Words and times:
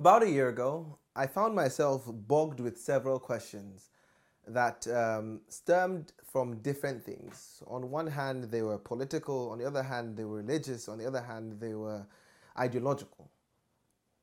About 0.00 0.22
a 0.22 0.30
year 0.30 0.48
ago, 0.48 0.96
I 1.16 1.26
found 1.26 1.56
myself 1.56 2.04
bogged 2.06 2.60
with 2.60 2.78
several 2.78 3.18
questions 3.18 3.90
that 4.46 4.86
um, 4.86 5.40
stemmed 5.48 6.12
from 6.22 6.58
different 6.58 7.04
things. 7.04 7.64
On 7.66 7.90
one 7.90 8.06
hand, 8.06 8.44
they 8.44 8.62
were 8.62 8.78
political, 8.78 9.50
on 9.50 9.58
the 9.58 9.66
other 9.66 9.82
hand, 9.82 10.16
they 10.16 10.24
were 10.24 10.36
religious, 10.36 10.88
on 10.88 10.98
the 10.98 11.06
other 11.06 11.20
hand, 11.20 11.58
they 11.58 11.74
were 11.74 12.06
ideological. 12.56 13.28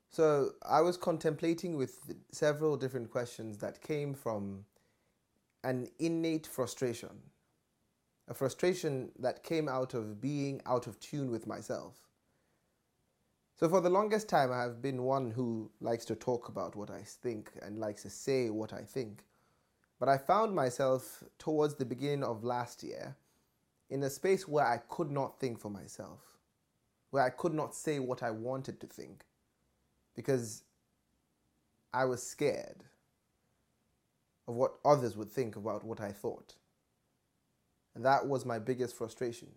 So 0.08 0.52
I 0.62 0.80
was 0.80 0.96
contemplating 0.96 1.76
with 1.76 1.98
several 2.32 2.78
different 2.78 3.10
questions 3.10 3.58
that 3.58 3.82
came 3.82 4.14
from 4.14 4.64
an 5.62 5.90
innate 5.98 6.46
frustration, 6.46 7.10
a 8.28 8.32
frustration 8.32 9.12
that 9.18 9.42
came 9.42 9.68
out 9.68 9.92
of 9.92 10.22
being 10.22 10.62
out 10.64 10.86
of 10.86 10.98
tune 11.00 11.30
with 11.30 11.46
myself. 11.46 12.05
So, 13.58 13.70
for 13.70 13.80
the 13.80 13.88
longest 13.88 14.28
time, 14.28 14.52
I 14.52 14.60
have 14.60 14.82
been 14.82 15.02
one 15.02 15.30
who 15.30 15.70
likes 15.80 16.04
to 16.06 16.14
talk 16.14 16.48
about 16.48 16.76
what 16.76 16.90
I 16.90 17.00
think 17.00 17.52
and 17.62 17.78
likes 17.78 18.02
to 18.02 18.10
say 18.10 18.50
what 18.50 18.74
I 18.74 18.82
think. 18.82 19.24
But 19.98 20.10
I 20.10 20.18
found 20.18 20.54
myself 20.54 21.24
towards 21.38 21.74
the 21.74 21.86
beginning 21.86 22.22
of 22.22 22.44
last 22.44 22.82
year 22.82 23.16
in 23.88 24.02
a 24.02 24.10
space 24.10 24.46
where 24.46 24.66
I 24.66 24.76
could 24.90 25.10
not 25.10 25.40
think 25.40 25.58
for 25.58 25.70
myself, 25.70 26.20
where 27.10 27.22
I 27.22 27.30
could 27.30 27.54
not 27.54 27.74
say 27.74 27.98
what 27.98 28.22
I 28.22 28.30
wanted 28.30 28.78
to 28.80 28.86
think 28.86 29.24
because 30.14 30.62
I 31.94 32.04
was 32.04 32.22
scared 32.22 32.84
of 34.46 34.54
what 34.54 34.74
others 34.84 35.16
would 35.16 35.32
think 35.32 35.56
about 35.56 35.82
what 35.82 36.00
I 36.00 36.12
thought. 36.12 36.54
And 37.94 38.04
that 38.04 38.26
was 38.26 38.44
my 38.44 38.58
biggest 38.58 38.94
frustration. 38.94 39.48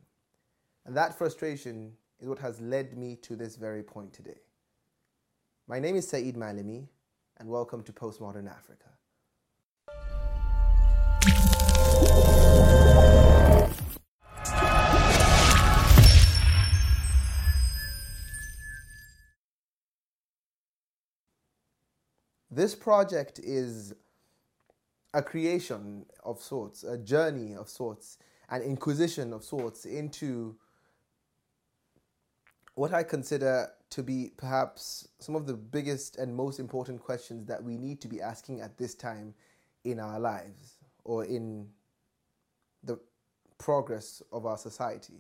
And 0.86 0.96
that 0.96 1.18
frustration 1.18 1.98
is 2.20 2.28
what 2.28 2.40
has 2.40 2.60
led 2.60 2.98
me 2.98 3.16
to 3.16 3.36
this 3.36 3.56
very 3.56 3.84
point 3.84 4.14
today. 4.14 4.40
My 5.68 5.80
name 5.80 5.96
is 5.96 6.08
Saeed 6.08 6.36
Malimi, 6.36 6.88
and 7.38 7.48
welcome 7.48 7.84
to 7.84 7.94
Postmodern 7.94 8.50
Africa. 8.50 8.88
This 22.52 22.76
project 22.76 23.40
is 23.40 23.94
a 25.14 25.22
creation 25.22 26.06
of 26.26 26.42
sorts, 26.42 26.84
a 26.84 26.98
journey 26.98 27.56
of 27.56 27.70
sorts, 27.70 28.18
an 28.50 28.62
inquisition 28.62 29.32
of 29.32 29.44
sorts 29.44 29.86
into 29.86 30.58
what 32.80 32.94
I 32.94 33.04
consider 33.04 33.70
to 33.90 34.02
be 34.02 34.32
perhaps 34.38 35.10
some 35.20 35.36
of 35.36 35.46
the 35.46 35.54
biggest 35.54 36.16
and 36.16 36.34
most 36.34 36.62
important 36.62 37.02
questions 37.04 37.46
that 37.48 37.62
we 37.62 37.78
need 37.78 38.00
to 38.00 38.08
be 38.08 38.22
asking 38.22 38.62
at 38.62 38.78
this 38.78 38.96
time 38.96 39.34
in 39.84 40.00
our 40.00 40.18
lives 40.18 40.78
or 41.04 41.26
in 41.26 41.68
the 42.86 42.98
progress 43.58 44.24
of 44.32 44.46
our 44.46 44.58
society. 44.58 45.20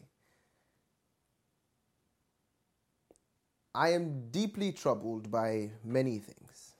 I 3.76 3.90
am 3.90 4.30
deeply 4.32 4.72
troubled 4.72 5.30
by 5.30 5.72
many 5.84 6.20
things, 6.20 6.76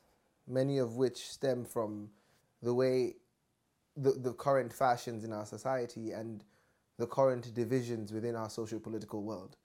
many 0.48 0.78
of 0.78 0.96
which 0.96 1.28
stem 1.30 1.66
from 1.66 2.10
the 2.64 2.74
way 2.74 3.16
the, 3.98 4.12
the 4.12 4.32
current 4.32 4.72
fashions 4.72 5.26
in 5.26 5.34
our 5.34 5.46
society 5.46 6.14
and 6.14 6.46
the 6.98 7.08
current 7.08 7.54
divisions 7.54 8.14
within 8.14 8.38
our 8.38 8.50
socio 8.50 8.80
political 8.80 9.24
world. 9.24 9.58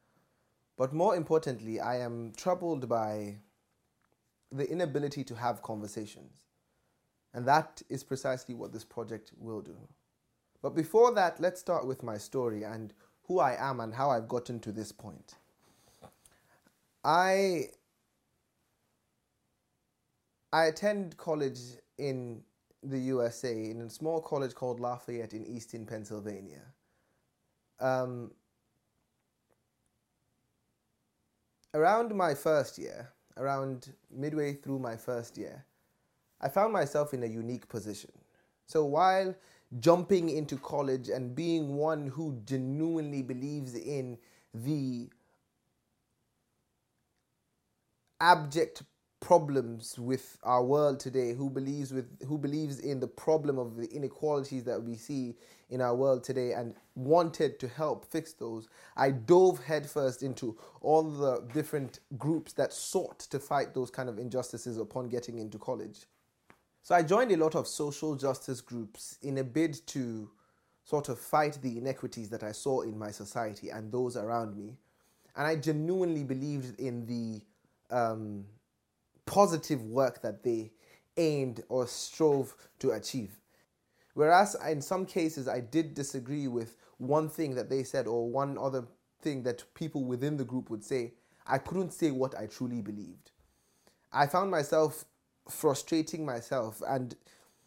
But 0.76 0.92
more 0.92 1.16
importantly, 1.16 1.80
I 1.80 2.00
am 2.00 2.32
troubled 2.36 2.88
by 2.88 3.36
the 4.50 4.70
inability 4.70 5.24
to 5.24 5.34
have 5.34 5.62
conversations. 5.62 6.44
And 7.32 7.46
that 7.46 7.82
is 7.88 8.04
precisely 8.04 8.54
what 8.54 8.72
this 8.72 8.84
project 8.84 9.32
will 9.36 9.60
do. 9.60 9.76
But 10.62 10.74
before 10.74 11.12
that, 11.14 11.40
let's 11.40 11.60
start 11.60 11.86
with 11.86 12.02
my 12.02 12.16
story 12.16 12.62
and 12.62 12.92
who 13.24 13.40
I 13.40 13.56
am 13.58 13.80
and 13.80 13.92
how 13.92 14.10
I've 14.10 14.28
gotten 14.28 14.60
to 14.60 14.72
this 14.72 14.92
point. 14.92 15.34
I 17.04 17.70
I 20.52 20.66
attend 20.66 21.16
college 21.16 21.58
in 21.98 22.42
the 22.82 22.98
USA 22.98 23.52
in 23.70 23.80
a 23.80 23.90
small 23.90 24.20
college 24.20 24.54
called 24.54 24.78
Lafayette 24.78 25.34
in 25.34 25.44
Easton, 25.44 25.84
Pennsylvania. 25.84 26.62
Um, 27.80 28.30
around 31.74 32.14
my 32.14 32.34
first 32.34 32.78
year, 32.78 33.12
around 33.36 33.92
midway 34.10 34.54
through 34.54 34.78
my 34.78 34.96
first 34.96 35.36
year, 35.36 35.64
I 36.40 36.48
found 36.48 36.72
myself 36.72 37.12
in 37.12 37.22
a 37.24 37.26
unique 37.26 37.68
position. 37.68 38.12
So 38.66 38.84
while 38.84 39.34
jumping 39.80 40.30
into 40.30 40.56
college 40.56 41.08
and 41.08 41.34
being 41.34 41.76
one 41.76 42.06
who 42.06 42.40
genuinely 42.46 43.22
believes 43.22 43.74
in 43.74 44.18
the 44.54 45.08
abject 48.20 48.82
problems 49.24 49.98
with 49.98 50.36
our 50.42 50.62
world 50.62 51.00
today 51.00 51.32
who 51.32 51.48
believes 51.48 51.94
with 51.94 52.06
who 52.28 52.36
believes 52.36 52.80
in 52.80 53.00
the 53.00 53.08
problem 53.08 53.58
of 53.58 53.74
the 53.74 53.86
inequalities 53.86 54.64
that 54.64 54.82
we 54.82 54.94
see 54.96 55.34
in 55.70 55.80
our 55.80 55.94
world 55.94 56.22
today 56.22 56.52
and 56.52 56.74
wanted 56.94 57.58
to 57.58 57.66
help 57.66 58.04
fix 58.04 58.34
those 58.34 58.68
i 58.98 59.10
dove 59.10 59.64
headfirst 59.64 60.22
into 60.22 60.54
all 60.82 61.02
the 61.02 61.42
different 61.54 62.00
groups 62.18 62.52
that 62.52 62.70
sought 62.70 63.18
to 63.18 63.38
fight 63.40 63.72
those 63.72 63.90
kind 63.90 64.10
of 64.10 64.18
injustices 64.18 64.76
upon 64.76 65.08
getting 65.08 65.38
into 65.38 65.56
college. 65.56 66.00
So 66.82 66.94
i 66.94 67.02
joined 67.02 67.32
a 67.32 67.38
lot 67.38 67.54
of 67.54 67.66
social 67.66 68.16
justice 68.16 68.60
groups 68.60 69.16
in 69.22 69.38
a 69.38 69.44
bid 69.44 69.86
to 69.86 70.30
sort 70.84 71.08
of 71.08 71.18
fight 71.18 71.56
the 71.62 71.78
inequities 71.78 72.28
that 72.28 72.42
i 72.42 72.52
saw 72.52 72.82
in 72.82 72.98
my 72.98 73.10
society 73.10 73.70
and 73.70 73.90
those 73.90 74.18
around 74.18 74.54
me. 74.54 74.76
And 75.34 75.46
i 75.46 75.56
genuinely 75.56 76.24
believed 76.24 76.78
in 76.78 77.06
the 77.06 77.40
um, 77.90 78.44
positive 79.26 79.82
work 79.82 80.22
that 80.22 80.42
they 80.42 80.72
aimed 81.16 81.62
or 81.68 81.86
strove 81.86 82.54
to 82.80 82.90
achieve. 82.92 83.38
Whereas 84.14 84.56
in 84.68 84.80
some 84.80 85.06
cases, 85.06 85.48
I 85.48 85.60
did 85.60 85.94
disagree 85.94 86.48
with 86.48 86.76
one 86.98 87.28
thing 87.28 87.54
that 87.54 87.68
they 87.68 87.82
said 87.82 88.06
or 88.06 88.28
one 88.28 88.56
other 88.58 88.84
thing 89.20 89.42
that 89.42 89.64
people 89.74 90.04
within 90.04 90.36
the 90.36 90.44
group 90.44 90.70
would 90.70 90.84
say, 90.84 91.14
I 91.46 91.58
couldn't 91.58 91.92
say 91.92 92.10
what 92.10 92.36
I 92.38 92.46
truly 92.46 92.80
believed. 92.80 93.32
I 94.12 94.26
found 94.26 94.50
myself 94.50 95.04
frustrating 95.48 96.24
myself, 96.24 96.80
and 96.88 97.14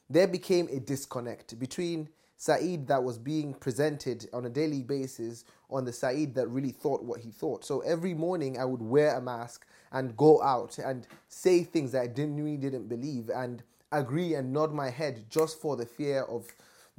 there 0.09 0.27
became 0.27 0.67
a 0.71 0.79
disconnect 0.79 1.59
between 1.59 2.09
Saeed 2.37 2.87
that 2.87 3.03
was 3.03 3.17
being 3.17 3.53
presented 3.53 4.29
on 4.31 4.45
a 4.45 4.49
daily 4.49 4.83
basis 4.83 5.43
on 5.69 5.85
the 5.85 5.91
Saeed 5.91 6.35
that 6.35 6.47
really 6.47 6.71
thought 6.71 7.03
what 7.03 7.19
he 7.19 7.31
thought. 7.31 7.65
So 7.65 7.81
every 7.81 8.13
morning 8.13 8.57
I 8.57 8.65
would 8.65 8.81
wear 8.81 9.15
a 9.15 9.21
mask 9.21 9.65
and 9.91 10.15
go 10.17 10.41
out 10.41 10.77
and 10.79 11.07
say 11.29 11.63
things 11.63 11.91
that 11.91 12.01
I 12.01 12.07
didn't 12.07 12.37
really 12.43 12.57
didn't 12.57 12.87
believe 12.87 13.29
and 13.29 13.63
agree 13.91 14.33
and 14.33 14.51
nod 14.51 14.73
my 14.73 14.89
head 14.89 15.25
just 15.29 15.59
for 15.61 15.75
the 15.75 15.85
fear 15.85 16.23
of 16.23 16.47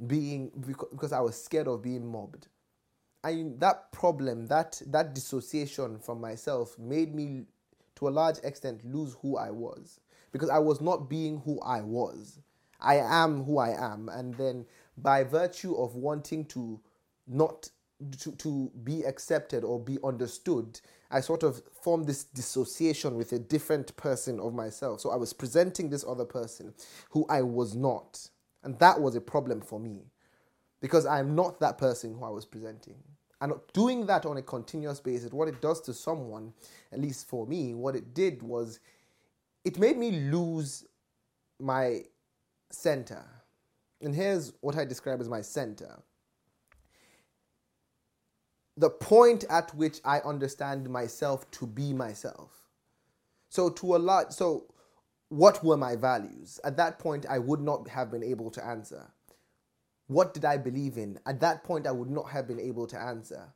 being 0.07 0.51
because 0.91 1.11
I 1.11 1.19
was 1.19 1.41
scared 1.41 1.67
of 1.67 1.81
being 1.81 2.05
mobbed. 2.07 2.47
And 3.23 3.59
that 3.59 3.91
problem, 3.91 4.47
that 4.47 4.81
that 4.87 5.13
dissociation 5.13 5.99
from 5.99 6.21
myself 6.21 6.77
made 6.79 7.13
me 7.13 7.45
to 7.95 8.07
a 8.07 8.09
large 8.11 8.37
extent 8.43 8.83
lose 8.85 9.15
who 9.21 9.37
I 9.37 9.51
was 9.51 9.99
because 10.31 10.49
I 10.49 10.59
was 10.59 10.79
not 10.79 11.09
being 11.09 11.41
who 11.41 11.59
I 11.61 11.81
was. 11.81 12.39
I 12.79 12.95
am 12.95 13.43
who 13.43 13.57
I 13.57 13.71
am 13.71 14.07
and 14.07 14.33
then 14.35 14.65
by 14.97 15.23
virtue 15.23 15.75
of 15.75 15.95
wanting 15.95 16.45
to 16.45 16.79
not 17.27 17.69
to, 18.21 18.31
to 18.33 18.71
be 18.83 19.03
accepted 19.03 19.63
or 19.63 19.79
be 19.79 19.97
understood, 20.03 20.79
I 21.11 21.21
sort 21.21 21.43
of 21.43 21.61
formed 21.81 22.07
this 22.07 22.23
dissociation 22.23 23.15
with 23.15 23.33
a 23.33 23.39
different 23.39 23.95
person 23.97 24.39
of 24.39 24.53
myself. 24.53 25.01
So 25.01 25.11
I 25.11 25.15
was 25.15 25.33
presenting 25.33 25.89
this 25.89 26.05
other 26.07 26.25
person 26.25 26.73
who 27.11 27.25
I 27.29 27.41
was 27.41 27.75
not. 27.75 28.29
And 28.63 28.77
that 28.79 28.99
was 28.99 29.15
a 29.15 29.21
problem 29.21 29.61
for 29.61 29.79
me 29.79 30.01
because 30.81 31.05
I'm 31.05 31.35
not 31.35 31.59
that 31.59 31.77
person 31.77 32.13
who 32.13 32.25
I 32.25 32.29
was 32.29 32.45
presenting. 32.45 32.95
And 33.41 33.53
doing 33.73 34.05
that 34.07 34.25
on 34.25 34.37
a 34.37 34.41
continuous 34.41 34.99
basis, 34.99 35.31
what 35.31 35.47
it 35.47 35.61
does 35.61 35.81
to 35.81 35.93
someone, 35.93 36.53
at 36.91 36.99
least 36.99 37.27
for 37.27 37.47
me, 37.47 37.73
what 37.73 37.95
it 37.95 38.13
did 38.13 38.43
was 38.43 38.79
it 39.63 39.79
made 39.79 39.97
me 39.97 40.11
lose 40.11 40.85
my 41.59 42.03
center 42.71 43.25
and 44.01 44.15
here's 44.15 44.53
what 44.61 44.77
I 44.77 44.85
describe 44.85 45.19
as 45.21 45.29
my 45.29 45.41
center 45.41 45.99
the 48.79 48.89
point 48.91 49.45
at 49.51 49.75
which 49.75 49.99
I 50.05 50.19
understand 50.21 50.89
myself 50.89 51.49
to 51.51 51.67
be 51.67 51.93
myself. 51.93 52.51
So, 53.49 53.69
to 53.71 53.97
a 53.97 53.99
lot, 53.99 54.33
so 54.33 54.65
what 55.29 55.63
were 55.63 55.77
my 55.77 55.95
values? 55.97 56.59
At 56.65 56.77
that 56.77 56.99
point, 56.99 57.25
I 57.29 57.39
would 57.39 57.61
not 57.61 57.89
have 57.89 58.11
been 58.11 58.23
able 58.23 58.51
to 58.51 58.65
answer. 58.65 59.11
What 60.07 60.33
did 60.33 60.45
I 60.45 60.57
believe 60.57 60.97
in? 60.97 61.19
At 61.27 61.41
that 61.41 61.63
point, 61.63 61.87
I 61.87 61.91
would 61.91 62.11
not 62.11 62.29
have 62.31 62.47
been 62.47 62.59
able 62.61 62.87
to 62.87 62.99
answer. 62.99 63.53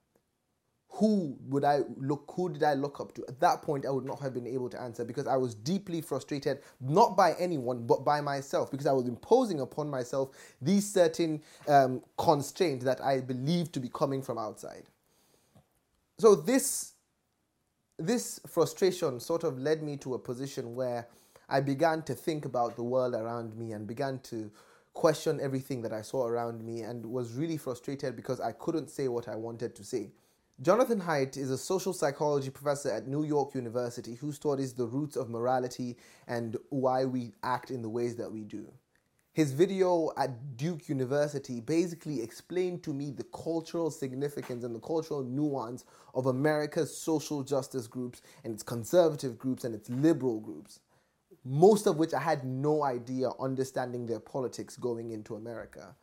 who 0.90 1.38
would 1.50 1.66
I 1.66 1.82
look 1.98 2.32
who 2.36 2.50
did 2.54 2.64
I 2.64 2.76
look 2.76 3.00
up 3.02 3.14
to? 3.16 3.26
At 3.28 3.40
that 3.42 3.64
point 3.64 3.86
I 3.86 3.92
would 3.92 4.06
not 4.06 4.22
have 4.22 4.34
been 4.34 4.48
able 4.48 4.70
to 4.70 4.82
answer 4.82 5.06
because 5.06 5.28
I 5.28 5.38
was 5.38 5.56
deeply 5.56 6.02
frustrated 6.02 6.60
not 6.82 7.18
by 7.18 7.34
anyone 7.40 7.86
but 7.88 8.06
by 8.06 8.22
myself 8.22 8.72
because 8.72 8.88
I 8.88 8.94
was 8.94 9.08
imposing 9.08 9.62
upon 9.62 9.90
myself 9.90 10.32
these 10.62 10.92
certain 10.92 11.42
um, 11.68 12.04
constraints 12.18 12.86
that 12.86 13.04
I 13.04 13.22
believed 13.22 13.74
to 13.74 13.82
be 13.82 13.90
coming 13.90 14.22
from 14.22 14.38
outside. 14.38 14.86
So 16.24 16.36
this 16.36 16.94
this 18.00 18.40
frustration 18.48 19.20
sort 19.20 19.44
of 19.44 19.60
led 19.60 19.84
me 19.84 19.98
to 19.98 20.14
a 20.14 20.18
position 20.18 20.74
where 20.74 21.10
I 21.50 21.60
began 21.60 22.02
to 22.04 22.14
think 22.14 22.46
about 22.46 22.78
the 22.78 22.84
world 22.84 23.14
around 23.14 23.58
me 23.58 23.74
and 23.74 23.86
began 23.86 24.20
to 24.32 24.50
question 24.94 25.42
everything 25.42 25.82
that 25.82 25.92
I 25.92 26.02
saw 26.02 26.26
around 26.26 26.64
me 26.64 26.84
and 26.84 27.06
was 27.06 27.34
really 27.34 27.58
frustrated 27.58 28.16
because 28.16 28.40
I 28.40 28.54
couldn't 28.54 28.90
say 28.90 29.10
what 29.10 29.28
I 29.28 29.36
wanted 29.36 29.76
to 29.76 29.84
say. 29.84 30.12
Jonathan 30.62 31.02
Haidt 31.02 31.36
is 31.36 31.52
a 31.52 31.58
social 31.58 31.92
psychology 31.92 32.52
professor 32.52 32.90
at 32.90 33.06
New 33.06 33.26
York 33.26 33.54
University 33.54 34.16
who 34.16 34.32
studies 34.32 34.72
the 34.72 34.86
roots 34.86 35.18
of 35.18 35.30
morality 35.30 35.98
and 36.28 36.56
why 36.70 37.04
we 37.04 37.34
act 37.44 37.70
in 37.70 37.82
the 37.82 37.90
ways 37.90 38.16
that 38.16 38.32
we 38.32 38.46
do. 38.46 38.72
His 39.34 39.52
video 39.52 40.12
at 40.16 40.58
Duke 40.58 40.88
University 40.88 41.60
basically 41.60 42.22
explained 42.22 42.84
to 42.84 42.94
me 42.94 43.10
the 43.10 43.24
cultural 43.24 43.90
significance 43.90 44.64
and 44.64 44.76
the 44.76 44.80
cultural 44.80 45.24
nuance 45.24 45.86
of 46.14 46.28
America's 46.28 46.96
social 46.96 47.42
justice 47.42 47.88
groups 47.88 48.22
and 48.44 48.54
its 48.54 48.62
conservative 48.62 49.40
groups 49.40 49.64
and 49.64 49.74
its 49.74 49.90
liberal 49.90 50.40
groups, 50.40 50.82
most 51.44 51.88
of 51.88 51.98
which 51.98 52.14
I 52.14 52.20
had 52.20 52.46
no 52.46 52.84
idea 52.84 53.32
understanding 53.40 54.06
their 54.06 54.20
politics 54.20 54.78
going 54.78 55.10
into 55.10 55.34
America. 55.36 55.96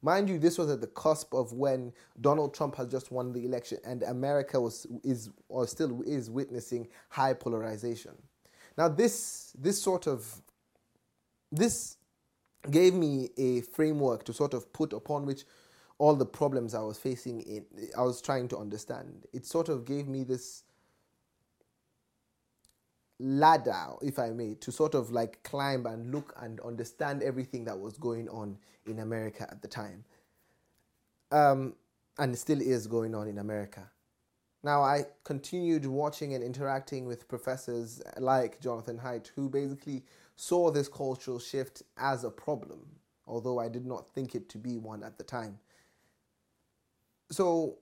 Mind 0.00 0.30
you, 0.30 0.38
this 0.38 0.56
was 0.56 0.70
at 0.70 0.80
the 0.80 0.86
cusp 0.86 1.34
of 1.34 1.52
when 1.52 1.92
Donald 2.22 2.54
Trump 2.54 2.74
has 2.76 2.88
just 2.88 3.12
won 3.12 3.34
the 3.34 3.44
election 3.44 3.78
and 3.84 4.02
America 4.04 4.58
was 4.58 4.86
is 5.04 5.28
or 5.50 5.66
still 5.66 6.00
is 6.06 6.30
witnessing 6.30 6.88
high 7.10 7.34
polarization. 7.34 8.12
Now 8.78 8.88
this 8.88 9.52
this 9.58 9.82
sort 9.82 10.06
of 10.06 10.40
this 11.50 11.97
gave 12.70 12.94
me 12.94 13.30
a 13.36 13.62
framework 13.62 14.24
to 14.24 14.32
sort 14.32 14.54
of 14.54 14.72
put 14.72 14.92
upon 14.92 15.26
which 15.26 15.44
all 15.98 16.14
the 16.14 16.26
problems 16.26 16.74
I 16.74 16.80
was 16.80 16.98
facing 16.98 17.40
in 17.42 17.64
I 17.96 18.02
was 18.02 18.20
trying 18.20 18.48
to 18.48 18.58
understand. 18.58 19.26
It 19.32 19.46
sort 19.46 19.68
of 19.68 19.84
gave 19.84 20.06
me 20.06 20.22
this 20.24 20.62
ladder, 23.18 23.94
if 24.00 24.18
I 24.18 24.30
may, 24.30 24.54
to 24.54 24.70
sort 24.70 24.94
of 24.94 25.10
like 25.10 25.42
climb 25.42 25.86
and 25.86 26.12
look 26.12 26.34
and 26.40 26.60
understand 26.60 27.22
everything 27.22 27.64
that 27.64 27.78
was 27.78 27.96
going 27.96 28.28
on 28.28 28.58
in 28.86 29.00
America 29.00 29.46
at 29.50 29.60
the 29.60 29.68
time. 29.68 30.04
Um, 31.30 31.74
and 32.18 32.36
still 32.36 32.60
is 32.60 32.86
going 32.86 33.14
on 33.14 33.28
in 33.28 33.38
America. 33.38 33.90
Now, 34.64 34.82
I 34.82 35.04
continued 35.24 35.86
watching 35.86 36.34
and 36.34 36.42
interacting 36.42 37.06
with 37.06 37.28
professors 37.28 38.02
like 38.18 38.60
Jonathan 38.60 38.98
Haidt, 38.98 39.30
who 39.36 39.48
basically 39.48 40.04
saw 40.40 40.70
this 40.70 40.86
cultural 40.86 41.40
shift 41.40 41.82
as 41.96 42.22
a 42.22 42.30
problem, 42.30 42.78
although 43.26 43.58
I 43.58 43.68
did 43.68 43.84
not 43.84 44.14
think 44.14 44.36
it 44.36 44.48
to 44.50 44.58
be 44.58 44.78
one 44.78 45.02
at 45.02 45.18
the 45.18 45.24
time. 45.24 45.58
So, 47.28 47.78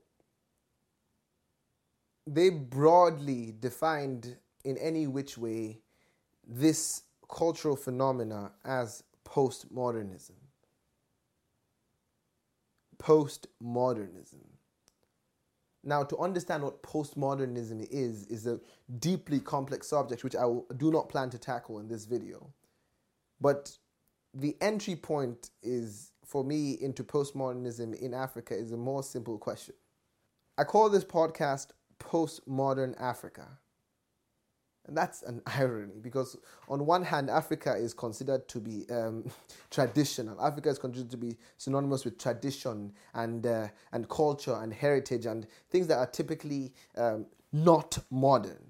they 2.26 2.48
broadly 2.48 3.54
defined 3.60 4.38
in 4.64 4.78
any 4.78 5.06
which 5.06 5.36
way 5.36 5.80
this 6.48 7.02
cultural 7.28 7.76
phenomena 7.76 8.52
as 8.64 9.04
postmodernism. 9.26 10.32
Postmodernism. 12.96 14.46
Now, 15.86 16.02
to 16.02 16.18
understand 16.18 16.64
what 16.64 16.82
postmodernism 16.82 17.86
is, 17.92 18.26
is 18.26 18.48
a 18.48 18.58
deeply 18.98 19.38
complex 19.38 19.86
subject 19.86 20.24
which 20.24 20.34
I 20.34 20.44
do 20.76 20.90
not 20.90 21.08
plan 21.08 21.30
to 21.30 21.38
tackle 21.38 21.78
in 21.78 21.86
this 21.86 22.06
video. 22.06 22.52
But 23.40 23.70
the 24.34 24.56
entry 24.60 24.96
point 24.96 25.50
is, 25.62 26.10
for 26.24 26.42
me, 26.42 26.72
into 26.72 27.04
postmodernism 27.04 27.94
in 28.00 28.14
Africa 28.14 28.54
is 28.54 28.72
a 28.72 28.76
more 28.76 29.04
simple 29.04 29.38
question. 29.38 29.76
I 30.58 30.64
call 30.64 30.90
this 30.90 31.04
podcast 31.04 31.68
Postmodern 32.00 33.00
Africa 33.00 33.46
and 34.86 34.96
that's 34.96 35.22
an 35.22 35.42
irony 35.46 35.98
because, 36.00 36.36
on 36.68 36.86
one 36.86 37.02
hand, 37.02 37.30
Africa 37.30 37.74
is 37.74 37.92
considered 37.92 38.48
to 38.48 38.60
be 38.60 38.84
um, 38.90 39.24
traditional. 39.70 40.40
Africa 40.40 40.68
is 40.68 40.78
considered 40.78 41.10
to 41.10 41.16
be 41.16 41.36
synonymous 41.58 42.04
with 42.04 42.18
tradition 42.18 42.92
and, 43.14 43.46
uh, 43.46 43.68
and 43.92 44.08
culture 44.08 44.54
and 44.54 44.72
heritage 44.72 45.26
and 45.26 45.46
things 45.70 45.86
that 45.88 45.98
are 45.98 46.06
typically 46.06 46.72
um, 46.96 47.26
not 47.52 47.98
modern. 48.10 48.62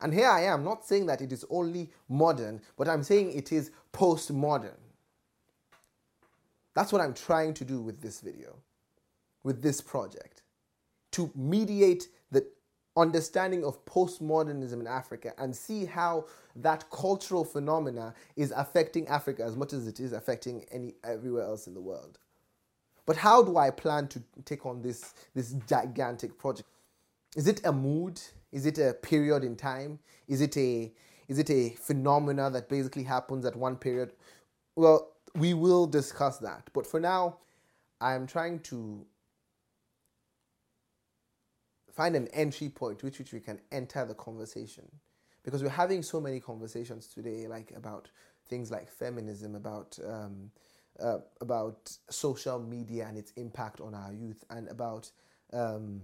And 0.00 0.12
here 0.12 0.28
I 0.28 0.44
am, 0.44 0.62
not 0.62 0.84
saying 0.84 1.06
that 1.06 1.22
it 1.22 1.32
is 1.32 1.44
only 1.48 1.90
modern, 2.08 2.60
but 2.76 2.88
I'm 2.88 3.02
saying 3.02 3.32
it 3.32 3.50
is 3.52 3.70
postmodern. 3.92 4.76
That's 6.74 6.92
what 6.92 7.00
I'm 7.00 7.14
trying 7.14 7.54
to 7.54 7.64
do 7.64 7.80
with 7.80 8.02
this 8.02 8.20
video, 8.20 8.56
with 9.42 9.62
this 9.62 9.80
project, 9.80 10.42
to 11.12 11.30
mediate 11.34 12.08
understanding 12.96 13.64
of 13.64 13.84
postmodernism 13.84 14.80
in 14.80 14.86
Africa 14.86 15.32
and 15.38 15.54
see 15.54 15.84
how 15.84 16.26
that 16.56 16.88
cultural 16.90 17.44
phenomena 17.44 18.14
is 18.36 18.52
affecting 18.56 19.06
Africa 19.08 19.42
as 19.44 19.56
much 19.56 19.72
as 19.72 19.86
it 19.86 20.00
is 20.00 20.12
affecting 20.12 20.64
any 20.70 20.94
everywhere 21.04 21.44
else 21.44 21.66
in 21.66 21.74
the 21.74 21.80
world. 21.80 22.18
But 23.04 23.16
how 23.16 23.42
do 23.42 23.56
I 23.56 23.70
plan 23.70 24.08
to 24.08 24.22
take 24.44 24.66
on 24.66 24.82
this, 24.82 25.14
this 25.34 25.52
gigantic 25.68 26.38
project? 26.38 26.68
Is 27.36 27.46
it 27.46 27.64
a 27.64 27.72
mood? 27.72 28.20
Is 28.50 28.66
it 28.66 28.78
a 28.78 28.94
period 28.94 29.44
in 29.44 29.56
time? 29.56 29.98
Is 30.26 30.40
it 30.40 30.56
a 30.56 30.92
is 31.28 31.38
it 31.40 31.50
a 31.50 31.70
phenomena 31.70 32.50
that 32.50 32.68
basically 32.68 33.02
happens 33.02 33.44
at 33.44 33.56
one 33.56 33.76
period? 33.76 34.12
Well, 34.76 35.08
we 35.34 35.54
will 35.54 35.86
discuss 35.86 36.38
that. 36.38 36.70
But 36.72 36.86
for 36.86 37.00
now, 37.00 37.38
I'm 38.00 38.28
trying 38.28 38.60
to 38.60 39.04
find 41.96 42.14
an 42.14 42.28
entry 42.28 42.68
point 42.68 43.02
with 43.02 43.18
which 43.18 43.32
we 43.32 43.40
can 43.40 43.58
enter 43.72 44.04
the 44.04 44.14
conversation. 44.14 44.84
Because 45.42 45.62
we're 45.62 45.70
having 45.70 46.02
so 46.02 46.20
many 46.20 46.40
conversations 46.40 47.06
today 47.06 47.46
like 47.48 47.72
about 47.74 48.10
things 48.48 48.70
like 48.70 48.90
feminism 48.90 49.54
about 49.54 49.98
um, 50.06 50.50
uh, 51.00 51.18
about 51.40 51.90
social 52.10 52.58
media 52.58 53.06
and 53.08 53.16
its 53.18 53.32
impact 53.32 53.80
on 53.80 53.94
our 53.94 54.12
youth 54.12 54.44
and 54.50 54.68
about 54.68 55.10
um, 55.52 56.00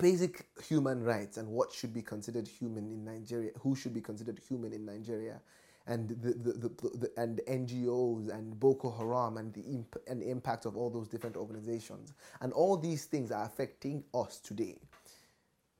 basic 0.00 0.46
human 0.68 1.02
rights 1.02 1.36
and 1.36 1.48
what 1.48 1.72
should 1.72 1.92
be 1.92 2.02
considered 2.02 2.48
human 2.48 2.86
in 2.86 3.04
Nigeria 3.04 3.50
who 3.60 3.74
should 3.74 3.92
be 3.92 4.00
considered 4.00 4.40
human 4.48 4.72
in 4.72 4.84
Nigeria 4.86 5.40
and 5.86 6.10
the, 6.10 6.32
the, 6.32 6.68
the, 6.98 7.10
and 7.16 7.40
NGOs 7.48 8.32
and 8.32 8.58
Boko 8.58 8.90
Haram 8.90 9.36
and 9.36 9.52
the 9.52 9.62
imp- 9.62 10.02
and 10.06 10.22
impact 10.22 10.64
of 10.64 10.76
all 10.76 10.90
those 10.90 11.08
different 11.08 11.36
organizations. 11.36 12.14
And 12.40 12.52
all 12.52 12.76
these 12.76 13.04
things 13.04 13.32
are 13.32 13.44
affecting 13.44 14.04
us 14.14 14.38
today. 14.38 14.78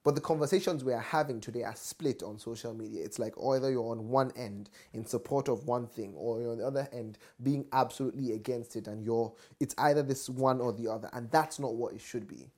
But 0.04 0.16
the 0.16 0.20
conversations 0.20 0.82
we 0.82 0.92
are 0.92 1.00
having 1.00 1.40
today 1.40 1.62
are 1.62 1.76
split 1.76 2.24
on 2.24 2.36
social 2.38 2.74
media. 2.74 3.04
It's 3.04 3.20
like 3.20 3.34
either 3.40 3.70
you're 3.70 3.92
on 3.92 4.08
one 4.08 4.32
end 4.34 4.68
in 4.92 5.06
support 5.06 5.48
of 5.48 5.68
one 5.68 5.86
thing, 5.86 6.12
or 6.16 6.40
you're 6.40 6.52
on 6.52 6.58
the 6.58 6.66
other 6.66 6.88
end 6.92 7.18
being 7.42 7.66
absolutely 7.72 8.32
against 8.32 8.74
it, 8.74 8.88
and 8.88 9.04
you're 9.04 9.32
it's 9.60 9.76
either 9.78 10.02
this 10.02 10.28
one 10.28 10.60
or 10.60 10.72
the 10.72 10.90
other, 10.90 11.08
and 11.12 11.30
that's 11.30 11.60
not 11.60 11.74
what 11.74 11.94
it 11.94 12.00
should 12.00 12.26
be. 12.26 12.48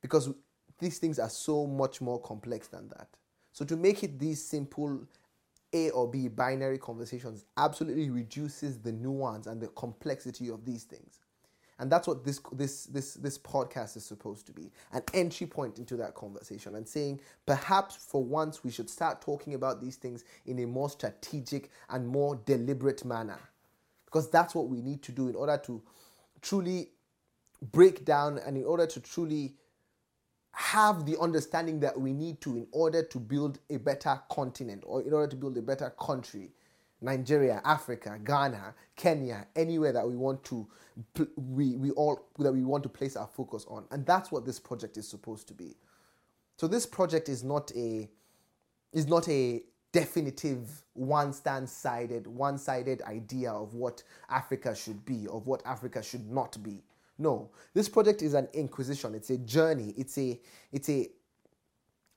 Because 0.00 0.30
these 0.78 0.98
things 0.98 1.18
are 1.18 1.28
so 1.28 1.66
much 1.66 2.00
more 2.00 2.20
complex 2.20 2.68
than 2.68 2.88
that. 2.90 3.08
So 3.52 3.64
to 3.64 3.76
make 3.76 4.04
it 4.04 4.18
these 4.18 4.44
simple 4.44 5.00
a 5.74 5.90
or 5.90 6.08
B 6.08 6.28
binary 6.28 6.78
conversations 6.78 7.44
absolutely 7.58 8.08
reduces 8.08 8.78
the 8.78 8.92
nuance 8.92 9.46
and 9.46 9.60
the 9.60 9.68
complexity 9.68 10.48
of 10.48 10.64
these 10.64 10.84
things. 10.84 11.18
And 11.78 11.90
that's 11.90 12.06
what 12.06 12.24
this 12.24 12.40
this 12.52 12.84
this 12.84 13.14
this 13.14 13.36
podcast 13.36 13.96
is 13.96 14.06
supposed 14.06 14.46
to 14.46 14.52
be 14.52 14.70
an 14.92 15.02
entry 15.12 15.46
point 15.46 15.78
into 15.78 15.96
that 15.96 16.14
conversation 16.14 16.76
and 16.76 16.88
saying 16.88 17.20
perhaps 17.46 17.96
for 17.96 18.22
once 18.22 18.62
we 18.62 18.70
should 18.70 18.88
start 18.88 19.20
talking 19.20 19.54
about 19.54 19.80
these 19.80 19.96
things 19.96 20.24
in 20.46 20.60
a 20.60 20.66
more 20.66 20.88
strategic 20.88 21.70
and 21.90 22.06
more 22.06 22.40
deliberate 22.46 23.04
manner. 23.04 23.40
Because 24.04 24.30
that's 24.30 24.54
what 24.54 24.68
we 24.68 24.80
need 24.80 25.02
to 25.02 25.12
do 25.12 25.28
in 25.28 25.34
order 25.34 25.60
to 25.66 25.82
truly 26.40 26.90
break 27.72 28.04
down 28.04 28.38
and 28.38 28.56
in 28.56 28.64
order 28.64 28.86
to 28.86 29.00
truly 29.00 29.56
have 30.54 31.04
the 31.06 31.18
understanding 31.20 31.80
that 31.80 31.98
we 32.00 32.12
need 32.12 32.40
to 32.42 32.56
in 32.56 32.66
order 32.72 33.02
to 33.02 33.18
build 33.18 33.58
a 33.70 33.76
better 33.78 34.20
continent 34.30 34.84
or 34.86 35.02
in 35.02 35.12
order 35.12 35.28
to 35.28 35.36
build 35.36 35.56
a 35.58 35.62
better 35.62 35.90
country. 36.00 36.52
Nigeria, 37.00 37.60
Africa, 37.64 38.18
Ghana, 38.24 38.74
Kenya, 38.96 39.46
anywhere 39.56 39.92
that 39.92 40.08
we 40.08 40.16
want 40.16 40.42
to 40.44 40.66
we, 41.36 41.76
we 41.76 41.90
all 41.92 42.28
that 42.38 42.52
we 42.52 42.62
want 42.64 42.82
to 42.84 42.88
place 42.88 43.16
our 43.16 43.26
focus 43.26 43.66
on. 43.68 43.84
And 43.90 44.06
that's 44.06 44.30
what 44.32 44.46
this 44.46 44.60
project 44.60 44.96
is 44.96 45.08
supposed 45.08 45.48
to 45.48 45.54
be. 45.54 45.76
So 46.56 46.68
this 46.68 46.86
project 46.86 47.28
is 47.28 47.42
not 47.44 47.72
a 47.76 48.08
is 48.92 49.06
not 49.08 49.28
a 49.28 49.62
definitive 49.92 50.84
one 50.94 51.32
stand 51.32 51.68
sided 51.68 52.26
one 52.26 52.58
sided 52.58 53.02
idea 53.02 53.50
of 53.50 53.74
what 53.74 54.02
Africa 54.28 54.74
should 54.74 55.04
be 55.04 55.26
of 55.28 55.46
what 55.46 55.62
Africa 55.66 56.02
should 56.02 56.28
not 56.30 56.60
be 56.62 56.82
No, 57.18 57.50
this 57.74 57.88
project 57.88 58.22
is 58.22 58.34
an 58.34 58.48
inquisition. 58.52 59.14
It's 59.14 59.30
a 59.30 59.38
journey. 59.38 59.94
It's 59.96 60.18
a 60.18 60.40
it's 60.72 60.88
a 60.88 61.08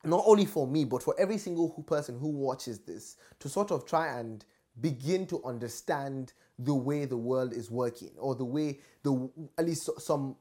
not 0.04 0.24
only 0.26 0.46
for 0.46 0.68
me 0.68 0.86
but 0.86 1.04
for 1.04 1.16
every 1.20 1.38
single 1.38 1.70
person 1.86 2.18
who 2.20 2.30
watches 2.30 2.80
this 2.80 3.18
to 3.40 3.50
sort 3.50 3.72
of 3.72 3.86
try 3.86 4.20
and 4.20 4.46
begin 4.80 5.26
to 5.28 5.44
understand 5.44 6.34
the 6.60 6.74
way 6.74 7.06
the 7.06 7.18
world 7.18 7.54
is 7.54 7.70
working 7.70 8.12
or 8.18 8.36
the 8.36 8.46
way 8.46 8.80
the 9.04 9.30
at 9.58 9.66
least 9.66 9.90
some 10.00 10.36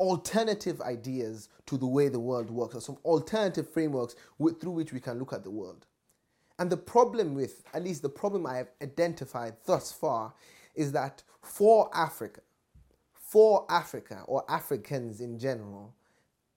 alternative 0.00 0.80
ideas 0.80 1.50
to 1.66 1.76
the 1.76 1.86
way 1.86 2.08
the 2.08 2.18
world 2.18 2.50
works 2.50 2.74
or 2.74 2.80
some 2.80 2.96
alternative 3.04 3.68
frameworks 3.68 4.16
with, 4.38 4.60
through 4.60 4.72
which 4.72 4.92
we 4.92 5.00
can 5.00 5.18
look 5.18 5.32
at 5.32 5.44
the 5.44 5.50
world. 5.50 5.86
And 6.58 6.70
the 6.70 6.76
problem 6.76 7.34
with, 7.34 7.62
at 7.74 7.84
least 7.84 8.02
the 8.02 8.08
problem 8.08 8.46
I 8.46 8.56
have 8.56 8.70
identified 8.82 9.54
thus 9.66 9.92
far, 9.92 10.34
is 10.74 10.92
that 10.92 11.22
for 11.42 11.90
Africa, 11.94 12.40
for 13.30 13.64
Africa 13.70 14.24
or 14.26 14.44
Africans 14.48 15.20
in 15.20 15.38
general, 15.38 15.94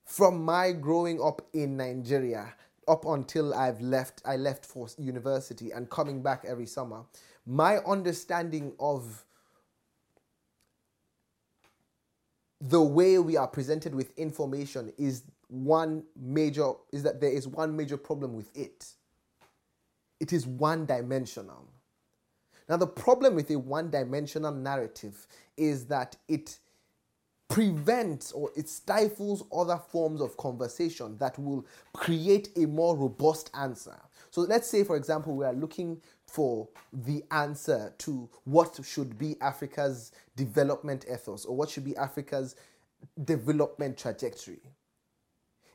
from 0.06 0.44
my 0.44 0.72
growing 0.72 1.22
up 1.22 1.44
in 1.54 1.78
Nigeria 1.78 2.52
up 2.88 3.06
until 3.06 3.54
I've 3.54 3.80
left, 3.80 4.24
I 4.26 4.38
left 4.38 4.66
for 4.66 4.88
university 4.98 5.70
and 5.70 5.88
coming 5.92 6.24
back 6.24 6.46
every 6.48 6.66
summer, 6.66 7.04
my 7.46 7.78
understanding 7.78 8.74
of 8.80 9.24
the 12.60 12.82
way 12.82 13.20
we 13.20 13.38
are 13.38 13.48
presented 13.48 13.94
with 13.94 14.18
information 14.18 14.92
is 14.98 15.26
one 15.50 16.04
major 16.20 16.72
is 16.92 17.04
that 17.04 17.22
there 17.22 17.32
is 17.32 17.48
one 17.48 17.78
major 17.78 17.98
problem 17.98 18.34
with 18.34 18.50
it. 18.58 18.88
It 20.20 20.34
is 20.34 20.48
one 20.48 20.88
dimensional 20.88 21.68
now 22.70 22.78
the 22.78 22.88
problem 22.88 23.36
with 23.36 23.50
a 23.52 23.60
one 23.60 23.90
dimensional 23.90 24.52
narrative 24.52 25.28
is 25.58 25.86
that 25.88 26.16
it 26.28 26.60
prevents 27.54 28.32
or 28.32 28.52
it 28.56 28.68
stifles 28.68 29.44
other 29.56 29.78
forms 29.78 30.22
of 30.22 30.36
conversation 30.38 31.18
that 31.18 31.38
will 31.38 31.66
create 31.94 32.50
a 32.58 32.66
more 32.66 32.96
robust 32.96 33.52
answer 33.54 33.96
so 34.32 34.42
let's 34.42 34.68
say 34.68 34.84
for 34.84 34.96
example 34.96 35.36
we 35.36 35.46
are 35.46 35.54
looking 35.54 36.02
for 36.34 36.68
the 36.92 37.24
answer 37.30 37.94
to 38.00 38.28
what 38.46 38.80
should 38.84 39.20
be 39.20 39.40
Africa's 39.40 40.12
development 40.36 41.06
ethos 41.12 41.46
or 41.46 41.56
what 41.56 41.70
should 41.70 41.84
be 41.84 41.96
Africa's 41.96 42.56
development 43.24 43.98
trajectory. 43.98 44.62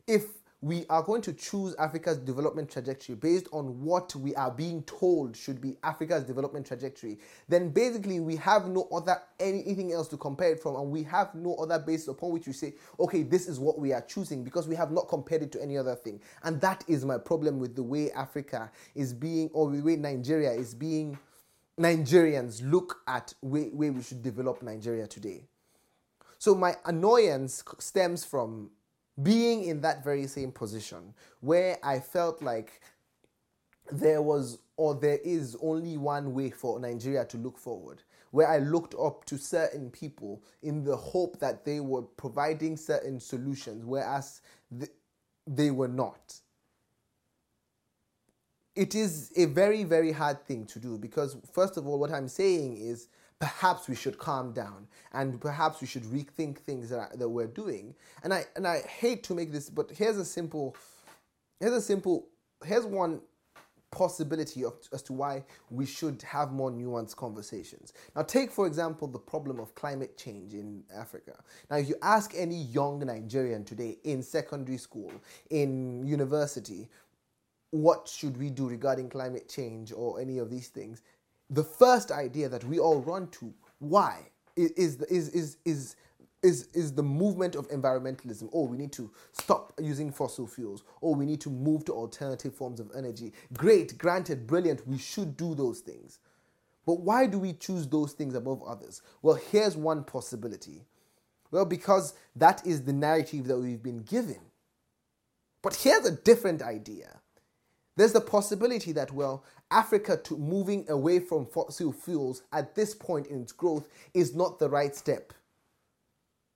If 0.08 0.25
we 0.60 0.84
are 0.90 1.02
going 1.04 1.22
to 1.22 1.32
choose 1.32 1.76
Africa's 1.76 2.18
development 2.18 2.68
trajectory 2.68 3.14
based 3.14 3.46
on 3.52 3.80
what 3.80 4.14
we 4.16 4.34
are 4.34 4.50
being 4.50 4.82
told 4.82 5.36
should 5.36 5.60
be 5.60 5.76
Africa's 5.84 6.24
development 6.24 6.66
trajectory, 6.66 7.18
then 7.48 7.68
basically 7.68 8.18
we 8.18 8.34
have 8.36 8.66
no 8.66 8.88
other 8.92 9.22
anything 9.38 9.92
else 9.92 10.08
to 10.08 10.16
compare 10.16 10.50
it 10.52 10.60
from, 10.60 10.74
and 10.74 10.90
we 10.90 11.04
have 11.04 11.32
no 11.34 11.54
other 11.54 11.78
basis 11.78 12.08
upon 12.08 12.32
which 12.32 12.48
we 12.48 12.52
say, 12.52 12.74
okay, 12.98 13.22
this 13.22 13.46
is 13.46 13.60
what 13.60 13.78
we 13.78 13.92
are 13.92 14.00
choosing 14.00 14.42
because 14.42 14.66
we 14.66 14.74
have 14.74 14.90
not 14.90 15.08
compared 15.08 15.42
it 15.42 15.52
to 15.52 15.62
any 15.62 15.78
other 15.78 15.94
thing. 15.94 16.20
And 16.42 16.60
that 16.60 16.82
is 16.88 17.04
my 17.04 17.18
problem 17.18 17.60
with 17.60 17.76
the 17.76 17.82
way 17.84 18.10
Africa 18.10 18.72
is 18.96 19.12
being, 19.12 19.50
or 19.52 19.70
the 19.70 19.80
way 19.80 19.94
Nigeria 19.94 20.50
is 20.50 20.74
being, 20.74 21.18
Nigerians 21.78 22.68
look 22.68 22.98
at 23.06 23.32
way, 23.42 23.70
way 23.72 23.90
we 23.90 24.02
should 24.02 24.24
develop 24.24 24.60
Nigeria 24.62 25.06
today. 25.06 25.44
So 26.38 26.54
my 26.54 26.74
annoyance 26.84 27.62
stems 27.78 28.24
from 28.24 28.70
being 29.22 29.64
in 29.64 29.80
that 29.80 30.04
very 30.04 30.26
same 30.26 30.52
position 30.52 31.14
where 31.40 31.78
I 31.82 31.98
felt 32.00 32.42
like 32.42 32.80
there 33.90 34.22
was 34.22 34.58
or 34.76 34.94
there 34.94 35.18
is 35.25 35.56
only 35.60 35.96
one 35.96 36.34
way 36.34 36.50
for 36.50 36.78
Nigeria 36.78 37.25
to 37.26 37.37
look 37.37 37.58
forward. 37.58 38.02
Where 38.30 38.46
I 38.46 38.58
looked 38.58 38.94
up 38.94 39.25
to 39.26 39.38
certain 39.38 39.90
people 39.90 40.42
in 40.62 40.84
the 40.84 40.96
hope 40.96 41.40
that 41.40 41.64
they 41.64 41.80
were 41.80 42.02
providing 42.02 42.76
certain 42.76 43.18
solutions, 43.18 43.84
whereas 43.84 44.42
they 45.46 45.70
were 45.70 45.88
not. 45.88 46.34
It 48.76 48.94
is 48.94 49.32
a 49.37 49.46
very, 49.46 49.82
very 49.82 50.12
hard 50.12 50.44
thing 50.44 50.66
to 50.66 50.78
do 50.78 50.98
because, 50.98 51.37
first 51.52 51.76
of 51.76 51.88
all, 51.88 51.98
what 51.98 52.12
I'm 52.12 52.28
saying 52.28 52.76
is 52.76 53.08
perhaps 53.40 53.88
we 53.88 53.95
should 53.95 54.18
calm 54.18 54.52
down 54.52 54.87
and 55.12 55.40
perhaps 55.40 55.80
we 55.80 55.87
should 55.87 56.02
rethink 56.04 56.59
things 56.59 56.90
that, 56.90 57.18
that 57.18 57.28
we're 57.28 57.47
doing. 57.47 57.95
And 58.23 58.35
I 58.35 58.45
and 58.57 58.66
I 58.66 58.80
hate 58.80 59.23
to 59.25 59.35
make 59.35 59.52
this, 59.52 59.71
but 59.71 59.90
here's 59.90 60.16
a 60.16 60.25
simple, 60.25 60.76
here's 61.61 61.75
a 61.75 61.80
simple, 61.83 62.26
here's 62.64 62.85
one 62.85 63.21
possibility 63.90 64.64
of, 64.64 64.75
as 64.92 65.02
to 65.02 65.12
why 65.12 65.42
we 65.71 65.87
should 65.87 66.21
have 66.23 66.52
more 66.52 66.71
nuanced 66.71 67.16
conversations. 67.16 67.92
Now, 68.14 68.23
take 68.23 68.50
for 68.50 68.66
example 68.66 69.09
the 69.09 69.18
problem 69.18 69.59
of 69.61 69.75
climate 69.75 70.18
change 70.18 70.52
in 70.52 70.83
Africa. 70.95 71.37
Now, 71.71 71.76
if 71.76 71.88
you 71.88 71.95
ask 72.02 72.33
any 72.37 72.64
young 72.64 72.99
Nigerian 72.99 73.64
today 73.64 73.97
in 74.04 74.23
secondary 74.23 74.78
school, 74.78 75.12
in 75.50 76.07
university, 76.07 76.88
what 77.71 78.09
should 78.09 78.37
we 78.37 78.50
do 78.50 78.68
regarding 78.68 79.11
climate 79.11 79.49
change 79.49 79.92
or 79.92 80.21
any 80.21 80.38
of 80.38 80.50
these 80.50 80.68
things? 80.68 81.02
The 81.50 81.64
first 81.64 82.10
idea 82.10 82.48
that 82.48 82.64
we 82.64 82.78
all 82.78 83.00
run 83.00 83.28
to, 83.28 83.52
why, 83.78 84.30
is, 84.56 84.96
is, 85.02 85.28
is, 85.30 85.56
is, 85.64 85.96
is, 86.42 86.68
is 86.74 86.92
the 86.94 87.02
movement 87.02 87.54
of 87.54 87.68
environmentalism. 87.70 88.48
Oh, 88.52 88.64
we 88.64 88.76
need 88.78 88.92
to 88.92 89.10
stop 89.32 89.72
using 89.80 90.12
fossil 90.12 90.46
fuels. 90.46 90.84
Oh, 91.02 91.16
we 91.16 91.26
need 91.26 91.40
to 91.42 91.50
move 91.50 91.84
to 91.86 91.92
alternative 91.92 92.54
forms 92.54 92.80
of 92.80 92.90
energy. 92.96 93.32
Great, 93.54 93.98
granted, 93.98 94.46
brilliant, 94.46 94.86
we 94.86 94.98
should 94.98 95.36
do 95.36 95.54
those 95.54 95.80
things. 95.80 96.18
But 96.86 97.00
why 97.00 97.26
do 97.26 97.38
we 97.38 97.54
choose 97.54 97.86
those 97.88 98.12
things 98.12 98.34
above 98.34 98.62
others? 98.62 99.02
Well, 99.22 99.36
here's 99.50 99.76
one 99.76 100.04
possibility. 100.04 100.86
Well, 101.50 101.64
because 101.64 102.14
that 102.36 102.66
is 102.66 102.84
the 102.84 102.92
narrative 102.92 103.46
that 103.48 103.58
we've 103.58 103.82
been 103.82 104.02
given. 104.02 104.40
But 105.62 105.76
here's 105.76 106.06
a 106.06 106.12
different 106.16 106.62
idea. 106.62 107.20
There's 107.98 108.12
the 108.12 108.20
possibility 108.20 108.92
that, 108.92 109.10
well, 109.10 109.42
Africa 109.72 110.16
to 110.22 110.36
moving 110.36 110.88
away 110.88 111.18
from 111.18 111.44
fossil 111.44 111.90
fuels 111.90 112.44
at 112.52 112.76
this 112.76 112.94
point 112.94 113.26
in 113.26 113.42
its 113.42 113.50
growth 113.50 113.88
is 114.14 114.36
not 114.36 114.60
the 114.60 114.70
right 114.70 114.94
step. 114.94 115.32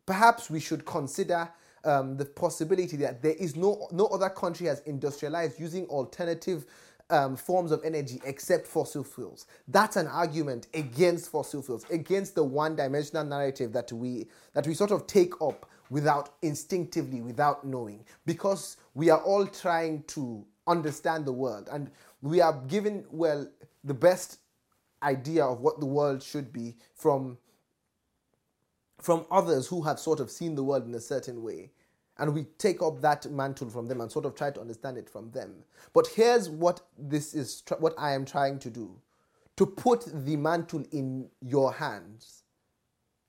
Perhaps 0.07 0.51
we 0.51 0.61
should 0.61 0.85
consider 0.87 1.51
um, 1.85 2.17
the 2.17 2.27
possibility 2.27 2.97
that 2.99 3.23
there 3.23 3.35
is 3.35 3.57
no 3.57 3.89
no 3.91 4.07
other 4.07 4.29
country 4.31 4.69
has 4.69 4.83
industrialized 4.87 5.59
using 5.59 5.85
alternative 5.87 6.65
um, 7.11 7.35
forms 7.35 7.73
of 7.73 7.85
energy 7.85 8.21
except 8.25 8.65
fossil 8.69 9.03
fuels. 9.03 9.47
That's 9.67 9.97
an 9.97 10.07
argument 10.07 10.69
against 10.75 11.33
fossil 11.33 11.61
fuels, 11.61 11.85
against 11.91 12.37
the 12.37 12.45
one-dimensional 12.45 13.25
narrative 13.25 13.73
that 13.73 13.91
we 13.91 14.29
that 14.55 14.69
we 14.69 14.75
sort 14.75 14.93
of 14.93 15.09
take 15.09 15.43
up 15.43 15.69
without 15.91 16.35
instinctively, 16.43 17.21
without 17.21 17.67
knowing, 17.67 18.05
because 18.27 18.77
we 18.95 19.11
are 19.11 19.21
all 19.23 19.45
trying 19.45 20.05
to 20.05 20.47
understand 20.67 21.27
the 21.27 21.33
world. 21.33 21.69
And 21.71 21.91
we 22.21 22.41
are 22.41 22.53
given, 22.69 23.05
well, 23.11 23.49
the 23.85 23.95
best 23.95 24.39
idea 25.03 25.45
of 25.45 25.61
what 25.61 25.81
the 25.81 25.87
world 25.87 26.23
should 26.23 26.53
be 26.53 26.77
from, 26.95 27.39
from 29.01 29.27
others 29.31 29.67
who 29.67 29.83
have 29.83 29.99
sort 29.99 30.21
of 30.21 30.31
seen 30.31 30.55
the 30.55 30.65
world 30.65 30.87
in 30.87 30.95
a 30.95 31.01
certain 31.01 31.43
way. 31.43 31.71
And 32.19 32.35
we 32.35 32.45
take 32.59 32.83
up 32.83 33.01
that 33.01 33.31
mantle 33.31 33.71
from 33.71 33.89
them 33.89 34.01
and 34.01 34.13
sort 34.13 34.27
of 34.27 34.35
try 34.35 34.51
to 34.51 34.61
understand 34.61 34.99
it 34.99 35.09
from 35.09 35.31
them. 35.31 35.65
But 35.93 36.07
here's 36.09 36.49
what 36.49 36.83
this 36.97 37.35
is, 37.35 37.63
what 37.79 37.95
I 37.99 38.13
am 38.13 38.25
trying 38.25 38.59
to 38.61 38.71
do 38.71 39.01
to 39.57 39.67
put 39.67 40.05
the 40.25 40.37
mantle 40.37 40.85
in 40.93 41.29
your 41.41 41.73
hands, 41.73 42.45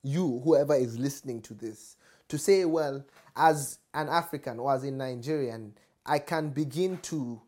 you, 0.02 0.40
whoever 0.44 0.74
is 0.74 0.98
listening 0.98 1.42
to 1.42 1.54
this, 1.54 1.96
to 2.28 2.38
say, 2.38 2.64
well, 2.64 3.04
as 3.36 3.78
an 3.92 4.08
African 4.08 4.58
or 4.58 4.72
as 4.72 4.84
a 4.84 4.90
Nigerian, 4.90 5.74
I 6.06 6.18
can 6.18 6.50
begin 6.50 6.98
to 7.02 7.40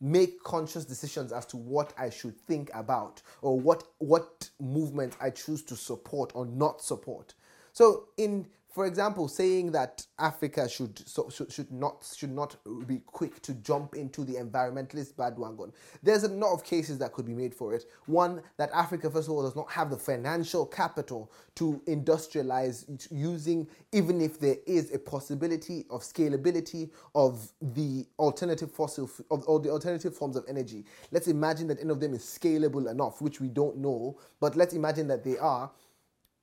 make 0.00 0.42
conscious 0.42 0.84
decisions 0.84 1.32
as 1.32 1.44
to 1.46 1.56
what 1.56 1.92
I 1.98 2.10
should 2.10 2.38
think 2.46 2.70
about 2.72 3.22
or 3.42 3.60
what 3.60 3.84
what 3.98 4.48
movement 4.58 5.16
I 5.20 5.30
choose 5.30 5.62
to 5.64 5.76
support 5.76 6.32
or 6.34 6.46
not 6.46 6.82
support. 6.82 7.34
So 7.72 8.08
in 8.16 8.46
for 8.70 8.86
example, 8.86 9.26
saying 9.26 9.72
that 9.72 10.06
Africa 10.18 10.68
should, 10.68 10.96
so, 11.08 11.28
should 11.28 11.52
should 11.52 11.72
not 11.72 12.06
should 12.16 12.30
not 12.30 12.56
be 12.86 12.98
quick 13.04 13.42
to 13.42 13.54
jump 13.54 13.96
into 13.96 14.24
the 14.24 14.34
environmentalist 14.34 15.16
bandwagon. 15.16 15.72
There's 16.04 16.22
a 16.22 16.28
lot 16.28 16.54
of 16.54 16.62
cases 16.62 16.96
that 16.98 17.12
could 17.12 17.26
be 17.26 17.34
made 17.34 17.52
for 17.52 17.74
it. 17.74 17.84
One 18.06 18.42
that 18.58 18.70
Africa, 18.72 19.10
first 19.10 19.28
of 19.28 19.34
all, 19.34 19.42
does 19.42 19.56
not 19.56 19.70
have 19.72 19.90
the 19.90 19.96
financial 19.96 20.64
capital 20.64 21.32
to 21.56 21.82
industrialize 21.88 23.08
using, 23.10 23.66
even 23.90 24.20
if 24.20 24.38
there 24.38 24.56
is 24.66 24.94
a 24.94 24.98
possibility 24.98 25.84
of 25.90 26.02
scalability 26.02 26.90
of 27.16 27.52
the 27.60 28.06
alternative 28.20 28.70
fossil 28.70 29.10
of 29.32 29.44
all 29.44 29.58
the 29.58 29.70
alternative 29.70 30.16
forms 30.16 30.36
of 30.36 30.44
energy. 30.48 30.84
Let's 31.10 31.26
imagine 31.26 31.66
that 31.68 31.80
any 31.80 31.90
of 31.90 31.98
them 31.98 32.14
is 32.14 32.22
scalable 32.22 32.88
enough, 32.88 33.20
which 33.20 33.40
we 33.40 33.48
don't 33.48 33.78
know, 33.78 34.18
but 34.38 34.54
let's 34.54 34.74
imagine 34.74 35.08
that 35.08 35.24
they 35.24 35.38
are. 35.38 35.70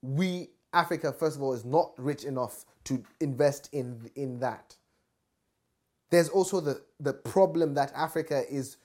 We 0.02 0.50
Africa, 0.74 1.14
first 1.14 1.36
of 1.36 1.42
all, 1.42 1.54
is 1.54 1.66
not 1.66 1.92
rich 1.98 2.24
enough 2.24 2.66
to 2.86 3.04
invest 3.20 3.70
in, 3.72 4.10
in 4.16 4.40
that. 4.40 4.76
There's 6.10 6.30
also 6.30 6.60
the, 6.62 6.82
the 7.00 7.14
problem 7.14 7.74
that 7.76 7.92
Africa 7.96 8.44
is 8.50 8.78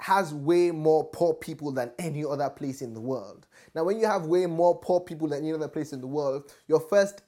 has 0.00 0.32
way 0.32 0.70
more 0.70 1.04
poor 1.04 1.34
people 1.34 1.70
than 1.72 1.92
any 1.98 2.24
other 2.24 2.48
place 2.48 2.80
in 2.80 2.94
the 2.94 3.00
world. 3.00 3.46
Now, 3.74 3.84
when 3.84 4.00
you 4.00 4.06
have 4.06 4.24
way 4.24 4.46
more 4.46 4.78
poor 4.78 4.98
people 4.98 5.28
than 5.28 5.40
any 5.40 5.52
other 5.52 5.68
place 5.68 5.92
in 5.92 6.00
the 6.00 6.06
world, 6.06 6.50
your 6.68 6.80
first 6.80 7.22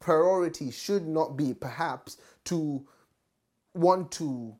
priority 0.00 0.70
should 0.70 1.06
not 1.06 1.34
be 1.34 1.54
perhaps 1.54 2.18
to 2.44 2.86
want 3.72 4.12
to 4.12 4.54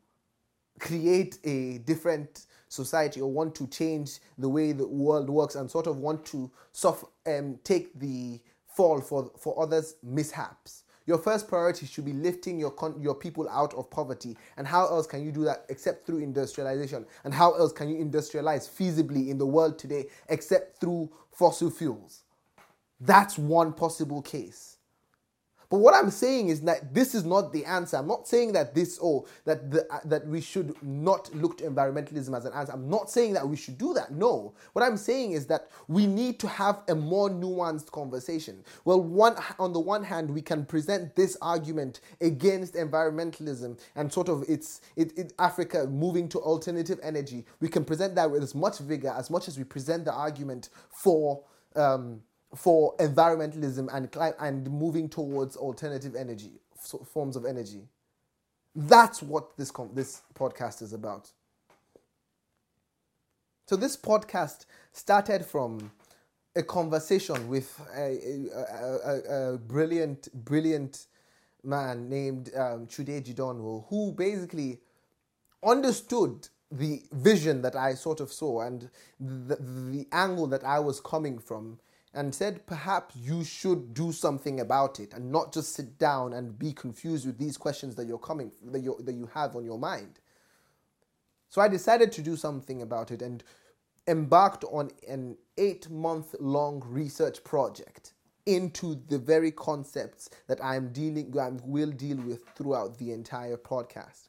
create 0.80 1.38
a 1.44 1.78
different 1.78 2.46
society 2.68 3.20
or 3.20 3.30
want 3.30 3.54
to 3.54 3.66
change 3.68 4.18
the 4.38 4.48
way 4.48 4.72
the 4.72 4.86
world 4.86 5.28
works 5.28 5.54
and 5.54 5.70
sort 5.70 5.86
of 5.86 5.98
want 5.98 6.24
to 6.24 6.50
um, 7.26 7.58
take 7.62 7.98
the 8.00 8.40
fall 8.76 9.00
for, 9.00 9.30
for 9.38 9.60
others' 9.62 9.96
mishaps. 10.02 10.84
Your 11.06 11.18
first 11.18 11.48
priority 11.48 11.86
should 11.86 12.06
be 12.06 12.14
lifting 12.14 12.58
your 12.58 12.70
con- 12.70 12.98
your 13.00 13.14
people 13.14 13.48
out 13.50 13.74
of 13.74 13.90
poverty. 13.90 14.36
And 14.56 14.66
how 14.66 14.86
else 14.86 15.06
can 15.06 15.22
you 15.22 15.32
do 15.32 15.44
that 15.44 15.66
except 15.68 16.06
through 16.06 16.20
industrialization? 16.20 17.04
And 17.24 17.34
how 17.34 17.52
else 17.54 17.72
can 17.72 17.90
you 17.90 18.02
industrialize 18.02 18.68
feasibly 18.70 19.28
in 19.28 19.36
the 19.36 19.46
world 19.46 19.78
today 19.78 20.06
except 20.30 20.80
through 20.80 21.10
fossil 21.30 21.70
fuels? 21.70 22.22
That's 23.00 23.36
one 23.36 23.74
possible 23.74 24.22
case. 24.22 24.73
But 25.70 25.78
what 25.78 25.94
I'm 25.94 26.10
saying 26.10 26.48
is 26.48 26.60
that 26.62 26.94
this 26.94 27.14
is 27.14 27.24
not 27.24 27.52
the 27.52 27.64
answer. 27.64 27.96
I'm 27.96 28.06
not 28.06 28.28
saying 28.28 28.52
that 28.52 28.74
this 28.74 28.98
or 28.98 29.24
oh, 29.24 29.28
that 29.44 29.70
the, 29.70 29.92
uh, 29.92 30.00
that 30.04 30.26
we 30.26 30.40
should 30.40 30.74
not 30.82 31.34
look 31.34 31.58
to 31.58 31.64
environmentalism 31.64 32.36
as 32.36 32.44
an 32.44 32.52
answer. 32.52 32.72
I'm 32.72 32.88
not 32.88 33.10
saying 33.10 33.32
that 33.34 33.48
we 33.48 33.56
should 33.56 33.78
do 33.78 33.94
that. 33.94 34.12
No. 34.12 34.54
What 34.72 34.84
I'm 34.84 34.96
saying 34.96 35.32
is 35.32 35.46
that 35.46 35.70
we 35.88 36.06
need 36.06 36.38
to 36.40 36.48
have 36.48 36.82
a 36.88 36.94
more 36.94 37.30
nuanced 37.30 37.90
conversation. 37.90 38.62
Well, 38.84 39.00
one 39.00 39.36
on 39.58 39.72
the 39.72 39.80
one 39.80 40.04
hand, 40.04 40.30
we 40.30 40.42
can 40.42 40.64
present 40.64 41.16
this 41.16 41.36
argument 41.40 42.00
against 42.20 42.74
environmentalism 42.74 43.78
and 43.96 44.12
sort 44.12 44.28
of 44.28 44.44
it's 44.48 44.80
it, 44.96 45.16
it 45.18 45.32
Africa 45.38 45.86
moving 45.86 46.28
to 46.30 46.38
alternative 46.38 47.00
energy. 47.02 47.44
We 47.60 47.68
can 47.68 47.84
present 47.84 48.14
that 48.16 48.30
with 48.30 48.42
as 48.42 48.54
much 48.54 48.78
vigor 48.78 49.14
as 49.16 49.30
much 49.30 49.48
as 49.48 49.58
we 49.58 49.64
present 49.64 50.04
the 50.04 50.12
argument 50.12 50.68
for. 50.90 51.42
Um, 51.76 52.20
for 52.54 52.96
environmentalism 52.96 53.88
and 53.92 54.08
and 54.40 54.70
moving 54.70 55.08
towards 55.08 55.56
alternative 55.56 56.14
energy 56.14 56.52
forms 57.12 57.36
of 57.36 57.44
energy. 57.44 57.88
That's 58.74 59.22
what 59.22 59.56
this 59.56 59.72
this 59.92 60.22
podcast 60.34 60.82
is 60.82 60.92
about. 60.92 61.30
So 63.66 63.76
this 63.76 63.96
podcast 63.96 64.66
started 64.92 65.44
from 65.44 65.90
a 66.54 66.62
conversation 66.62 67.48
with 67.48 67.80
a, 67.96 68.48
a, 68.54 69.40
a, 69.50 69.54
a 69.54 69.58
brilliant, 69.58 70.28
brilliant 70.44 71.06
man 71.62 72.08
named 72.08 72.50
um, 72.54 72.86
Chude 72.86 73.24
Jideonwo, 73.24 73.86
who 73.88 74.12
basically 74.12 74.80
understood 75.64 76.48
the 76.70 77.02
vision 77.12 77.62
that 77.62 77.74
I 77.74 77.94
sort 77.94 78.20
of 78.20 78.32
saw 78.32 78.62
and 78.62 78.90
the, 79.18 79.56
the 79.56 80.06
angle 80.12 80.46
that 80.48 80.64
I 80.64 80.78
was 80.80 81.00
coming 81.00 81.38
from 81.38 81.78
and 82.14 82.34
said 82.34 82.64
perhaps 82.66 83.16
you 83.16 83.42
should 83.44 83.92
do 83.92 84.12
something 84.12 84.60
about 84.60 85.00
it 85.00 85.12
and 85.12 85.30
not 85.30 85.52
just 85.52 85.74
sit 85.74 85.98
down 85.98 86.32
and 86.32 86.58
be 86.58 86.72
confused 86.72 87.26
with 87.26 87.38
these 87.38 87.56
questions 87.56 87.96
that 87.96 88.06
you're 88.06 88.18
coming 88.18 88.52
that 88.62 88.80
you 88.80 88.96
that 89.00 89.14
you 89.14 89.28
have 89.34 89.56
on 89.56 89.64
your 89.64 89.78
mind. 89.78 90.20
So 91.50 91.60
I 91.60 91.68
decided 91.68 92.12
to 92.12 92.22
do 92.22 92.36
something 92.36 92.82
about 92.82 93.10
it 93.10 93.22
and 93.22 93.42
embarked 94.06 94.64
on 94.64 94.90
an 95.08 95.36
8 95.56 95.90
month 95.90 96.34
long 96.40 96.82
research 96.86 97.42
project 97.44 98.12
into 98.46 99.00
the 99.08 99.18
very 99.18 99.50
concepts 99.50 100.28
that 100.48 100.62
I'm 100.62 100.92
dealing 100.92 101.38
I 101.38 101.50
will 101.64 101.90
deal 101.90 102.18
with 102.18 102.44
throughout 102.54 102.98
the 102.98 103.12
entire 103.12 103.56
podcast. 103.56 104.28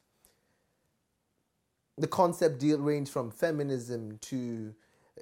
The 1.98 2.06
concept 2.06 2.58
deal 2.58 2.78
range 2.78 3.08
from 3.10 3.30
feminism 3.30 4.18
to 4.22 4.74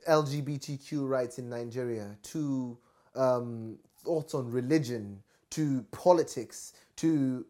LGBTQ 0.08 1.08
rights 1.08 1.38
in 1.38 1.48
Nigeria, 1.48 2.16
to 2.22 2.78
um, 3.14 3.78
thoughts 4.04 4.34
on 4.34 4.50
religion, 4.50 5.22
to 5.50 5.84
politics, 5.90 6.72
to 6.96 7.46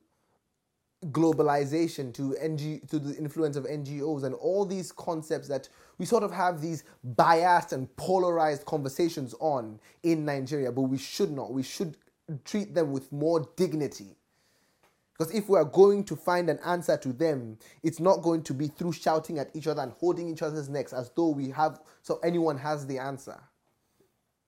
globalization, 1.07 2.13
to 2.15 2.37
NG, 2.37 2.81
to 2.89 2.99
the 2.99 3.17
influence 3.17 3.57
of 3.57 3.65
NGOs, 3.65 4.25
and 4.25 4.35
all 4.35 4.65
these 4.65 4.93
concepts 4.93 5.49
that 5.49 5.69
we 5.99 6.07
sort 6.07 6.23
of 6.23 6.33
have 6.33 6.61
these 6.61 6.85
biased 7.03 7.73
and 7.73 7.95
polarized 7.97 8.65
conversations 8.65 9.35
on 9.41 9.79
in 10.03 10.25
Nigeria, 10.25 10.73
but 10.73 10.83
we 10.83 10.99
should 10.99 11.31
not. 11.31 11.53
We 11.53 11.63
should 11.63 11.97
treat 12.45 12.75
them 12.75 12.93
with 12.93 13.13
more 13.13 13.49
dignity 13.57 14.17
because 15.17 15.33
if 15.33 15.49
we 15.49 15.57
are 15.57 15.65
going 15.65 16.05
to 16.05 16.17
find 16.17 16.51
an 16.51 16.59
answer 16.65 16.97
to 16.97 17.13
them, 17.13 17.57
it's 17.83 18.01
not 18.01 18.23
going 18.23 18.43
to 18.43 18.55
be 18.55 18.67
through 18.67 18.93
shouting 18.93 19.39
at 19.39 19.55
each 19.55 19.69
other 19.69 19.83
and 19.83 19.93
holding 19.93 20.29
each 20.29 20.43
other's 20.43 20.69
necks 20.69 20.93
as 20.93 21.11
though 21.15 21.29
we 21.29 21.51
have, 21.51 21.81
so 22.03 22.19
anyone 22.25 22.59
has 22.59 22.87
the 22.87 22.99
answer. 22.99 23.41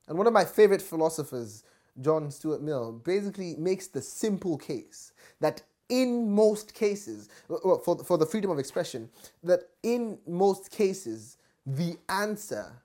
And 0.09 0.18
one 0.18 0.26
of 0.26 0.33
my 0.33 0.44
favorite 0.44 0.83
philosophers, 0.83 1.62
John 2.00 2.31
Stuart 2.31 2.62
Mill, 2.62 3.00
basically 3.05 3.55
makes 3.57 3.87
the 3.87 4.02
simple 4.02 4.59
case 4.59 5.12
that 5.40 5.62
in 5.88 6.33
most 6.33 6.74
cases, 6.74 7.29
for, 7.46 7.98
for 8.05 8.18
the 8.18 8.26
freedom 8.26 8.50
of 8.50 8.59
expression, 8.59 9.09
that 9.44 9.61
in 9.85 10.18
most 10.26 10.72
cases, 10.72 11.37
the 11.64 11.96
answer 12.09 12.83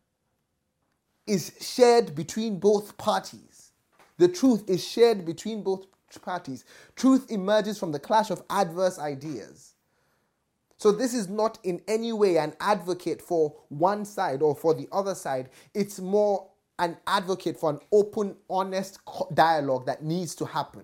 is 1.26 1.52
shared 1.60 2.14
between 2.14 2.60
both 2.60 2.96
parties. 2.98 3.72
The 4.18 4.28
truth 4.28 4.70
is 4.70 4.86
shared 4.86 5.26
between 5.26 5.64
both 5.64 5.88
parties. 6.20 6.66
Truth 6.96 7.30
emerges 7.30 7.78
from 7.78 7.92
the 7.92 8.00
clash 8.00 8.32
of 8.32 8.44
adverse 8.50 8.98
ideas. 8.98 9.76
So, 10.78 10.92
this 10.92 11.14
is 11.14 11.30
not 11.30 11.60
in 11.64 11.82
any 11.88 12.12
way 12.12 12.38
an 12.38 12.54
advocate 12.60 13.22
for 13.22 13.56
one 13.70 14.04
side 14.04 14.42
or 14.42 14.56
for 14.56 14.74
the 14.74 14.88
other 14.92 15.14
side. 15.14 15.50
It's 15.76 16.00
more 16.00 16.50
an 16.80 16.98
advocate 17.06 17.60
for 17.60 17.70
an 17.70 17.80
open, 17.92 18.36
honest 18.50 19.00
dialogue 19.36 19.86
that 19.86 20.04
needs 20.04 20.34
to 20.36 20.46
happen, 20.46 20.84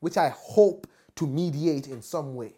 which 0.00 0.16
I 0.16 0.30
hope 0.30 0.88
to 1.14 1.26
mediate 1.26 1.86
in 1.86 2.02
some 2.02 2.34
way 2.34 2.54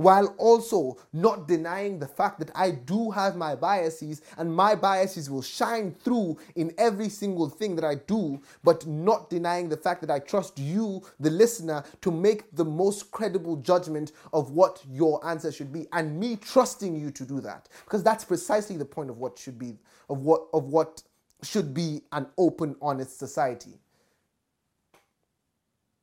while 0.00 0.34
also 0.38 0.96
not 1.12 1.46
denying 1.46 1.98
the 1.98 2.06
fact 2.06 2.38
that 2.38 2.50
I 2.54 2.70
do 2.70 3.10
have 3.10 3.36
my 3.36 3.54
biases 3.54 4.22
and 4.38 4.54
my 4.54 4.74
biases 4.74 5.28
will 5.28 5.42
shine 5.42 5.92
through 5.92 6.38
in 6.56 6.72
every 6.78 7.10
single 7.10 7.50
thing 7.50 7.76
that 7.76 7.84
I 7.84 7.96
do, 7.96 8.40
but 8.64 8.86
not 8.86 9.28
denying 9.28 9.68
the 9.68 9.76
fact 9.76 10.00
that 10.00 10.10
I 10.10 10.18
trust 10.18 10.58
you, 10.58 11.02
the 11.20 11.28
listener, 11.28 11.84
to 12.00 12.10
make 12.10 12.44
the 12.56 12.64
most 12.64 13.10
credible 13.10 13.56
judgment 13.56 14.12
of 14.32 14.52
what 14.52 14.82
your 14.90 15.24
answer 15.26 15.52
should 15.52 15.70
be 15.70 15.86
and 15.92 16.18
me 16.18 16.36
trusting 16.36 16.98
you 16.98 17.10
to 17.10 17.24
do 17.24 17.40
that 17.42 17.68
because 17.84 18.02
that's 18.02 18.24
precisely 18.24 18.78
the 18.78 18.84
point 18.84 19.10
of 19.10 19.18
what 19.18 19.38
should 19.38 19.58
be 19.58 19.78
of 20.08 20.22
what 20.22 20.46
of 20.54 20.64
what 20.64 21.02
should 21.42 21.74
be 21.74 22.02
an 22.12 22.26
open 22.38 22.74
honest 22.80 23.18
society. 23.18 23.78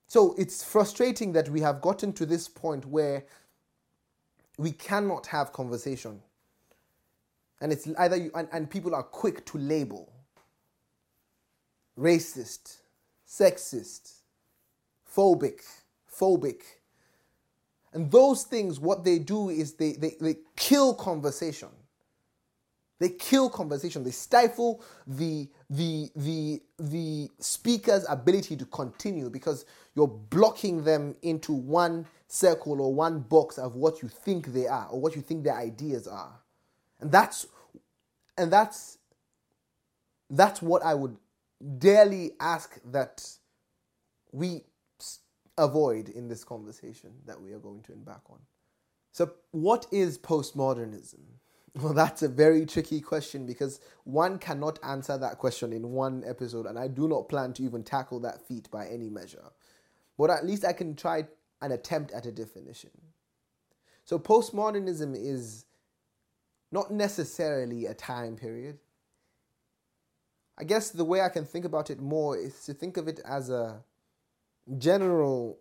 So 0.08 0.36
it's 0.38 0.64
frustrating 0.64 1.34
that 1.34 1.50
we 1.50 1.60
have 1.62 1.82
gotten 1.82 2.14
to 2.14 2.26
this 2.26 2.48
point 2.48 2.86
where 2.86 3.26
we 4.58 4.72
cannot 4.72 5.28
have 5.28 5.54
conversation. 5.54 6.22
And 7.62 7.72
it's 7.72 7.88
either 7.98 8.16
you, 8.16 8.32
and, 8.36 8.48
and 8.52 8.70
people 8.70 8.94
are 8.94 9.04
quick 9.04 9.46
to 9.48 9.58
label 9.58 10.12
racist, 11.98 12.78
sexist, 13.28 14.14
phobic, 15.16 15.62
phobic. 16.12 16.62
And 17.94 18.12
those 18.12 18.44
things, 18.44 18.80
what 18.80 19.04
they 19.04 19.18
do 19.20 19.50
is 19.50 19.74
they, 19.74 19.94
they, 19.94 20.16
they 20.20 20.36
kill 20.56 20.94
conversation. 20.94 21.70
They 23.00 23.10
kill 23.10 23.50
conversation. 23.50 24.04
They 24.04 24.12
stifle 24.12 24.84
the, 25.06 25.48
the, 25.70 26.10
the, 26.16 26.62
the 26.80 27.30
speaker's 27.40 28.06
ability 28.10 28.56
to 28.58 28.66
continue 28.66 29.30
because 29.30 29.66
you're 29.96 30.08
blocking 30.08 30.84
them 30.84 31.16
into 31.22 31.54
one 31.54 32.06
circle 32.28 32.82
or 32.82 32.94
one 32.94 33.20
box 33.20 33.58
of 33.58 33.76
what 33.76 34.02
you 34.02 34.10
think 34.10 34.48
they 34.48 34.68
are 34.68 34.88
or 34.90 35.00
what 35.00 35.16
you 35.16 35.22
think 35.22 35.44
their 35.44 35.56
ideas 35.58 36.08
are. 36.08 36.40
And 37.00 37.12
that's 37.12 37.46
and 38.38 38.52
that's 38.52 38.98
that's 40.30 40.62
what 40.62 40.84
I 40.84 40.94
would 40.94 41.18
dearly 41.78 42.32
ask 42.40 42.80
that 42.92 43.28
we 44.32 44.64
avoid 45.58 46.10
in 46.10 46.28
this 46.28 46.44
conversation 46.44 47.12
that 47.26 47.42
we 47.42 47.52
are 47.54 47.60
going 47.60 47.82
to 47.84 47.94
embark 47.94 48.22
on. 48.30 48.40
So, 49.12 49.32
what 49.52 49.88
is 49.92 50.18
postmodernism? 50.18 51.20
Well, 51.80 51.94
that's 51.94 52.24
a 52.24 52.28
very 52.28 52.66
tricky 52.66 53.00
question 53.00 53.46
because 53.46 53.80
one 54.04 54.40
cannot 54.40 54.80
answer 54.82 55.16
that 55.16 55.38
question 55.38 55.72
in 55.74 55.92
one 55.92 56.24
episode, 56.26 56.66
and 56.66 56.80
I 56.80 56.88
do 56.88 57.08
not 57.08 57.30
plan 57.30 57.54
to 57.54 57.64
even 57.64 57.84
tackle 57.84 58.20
that 58.22 58.42
feat 58.48 58.68
by 58.72 58.88
any 58.88 59.12
measure. 59.12 59.44
But 60.18 60.32
at 60.32 60.44
least 60.44 60.66
I 60.66 60.74
can 60.74 60.96
try 60.96 61.28
an 61.62 61.72
attempt 61.72 62.12
at 62.12 62.26
a 62.26 62.32
definition. 62.32 62.92
So, 64.04 64.18
postmodernism 64.18 65.16
is 65.16 65.66
not 66.72 66.92
necessarily 66.92 67.86
a 67.86 67.94
time 67.94 68.36
period. 68.36 68.80
I 70.58 70.64
guess 70.64 70.90
the 70.90 71.06
way 71.06 71.22
I 71.22 71.30
can 71.30 71.46
think 71.46 71.66
about 71.66 71.90
it 71.90 72.00
more 72.00 72.38
is 72.38 72.66
to 72.66 72.74
think 72.74 72.98
of 72.98 73.08
it 73.08 73.20
as 73.26 73.50
a 73.50 73.84
general 74.78 75.60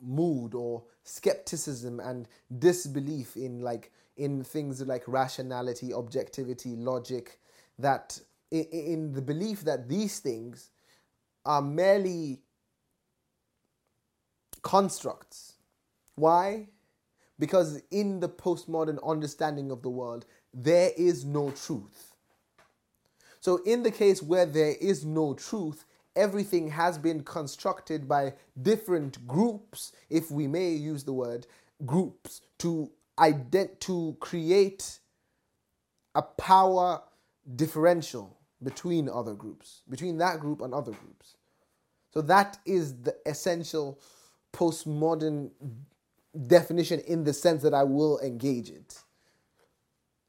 mood 0.00 0.54
or 0.54 0.84
skepticism 1.02 1.98
and 2.00 2.28
disbelief 2.58 3.36
in 3.36 3.60
like 3.60 3.90
in 4.16 4.44
things 4.44 4.80
like 4.82 5.02
rationality, 5.06 5.92
objectivity, 5.92 6.76
logic 6.76 7.40
that 7.78 8.18
in 8.50 9.12
the 9.12 9.22
belief 9.22 9.62
that 9.62 9.88
these 9.88 10.20
things 10.20 10.70
are 11.44 11.60
merely 11.60 12.40
constructs. 14.64 15.54
Why? 16.16 16.68
Because 17.38 17.80
in 17.92 18.18
the 18.18 18.28
postmodern 18.28 18.98
understanding 19.06 19.70
of 19.70 19.82
the 19.82 19.90
world, 19.90 20.24
there 20.52 20.90
is 20.96 21.24
no 21.24 21.52
truth. 21.52 22.12
So, 23.40 23.58
in 23.64 23.82
the 23.82 23.90
case 23.90 24.22
where 24.22 24.46
there 24.46 24.74
is 24.80 25.04
no 25.04 25.34
truth, 25.34 25.84
everything 26.16 26.70
has 26.70 26.96
been 26.96 27.22
constructed 27.22 28.08
by 28.08 28.34
different 28.62 29.26
groups, 29.26 29.92
if 30.08 30.30
we 30.30 30.46
may 30.46 30.70
use 30.70 31.04
the 31.04 31.12
word 31.12 31.46
groups, 31.84 32.40
to 32.58 32.90
ident- 33.18 33.80
to 33.80 34.16
create 34.20 34.98
a 36.14 36.22
power 36.22 37.02
differential 37.56 38.38
between 38.62 39.08
other 39.08 39.34
groups, 39.34 39.82
between 39.90 40.16
that 40.18 40.40
group 40.40 40.62
and 40.62 40.72
other 40.72 40.92
groups. 40.92 41.36
So 42.12 42.22
that 42.22 42.58
is 42.64 43.02
the 43.02 43.16
essential 43.26 44.00
postmodern 44.54 45.50
definition 46.46 47.00
in 47.00 47.24
the 47.24 47.32
sense 47.32 47.62
that 47.62 47.74
I 47.74 47.82
will 47.82 48.18
engage 48.20 48.70
it. 48.70 49.02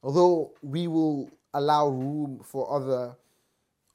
Although 0.03 0.53
we 0.61 0.87
will 0.87 1.31
allow 1.53 1.87
room 1.87 2.41
for 2.43 2.71
other 2.71 3.15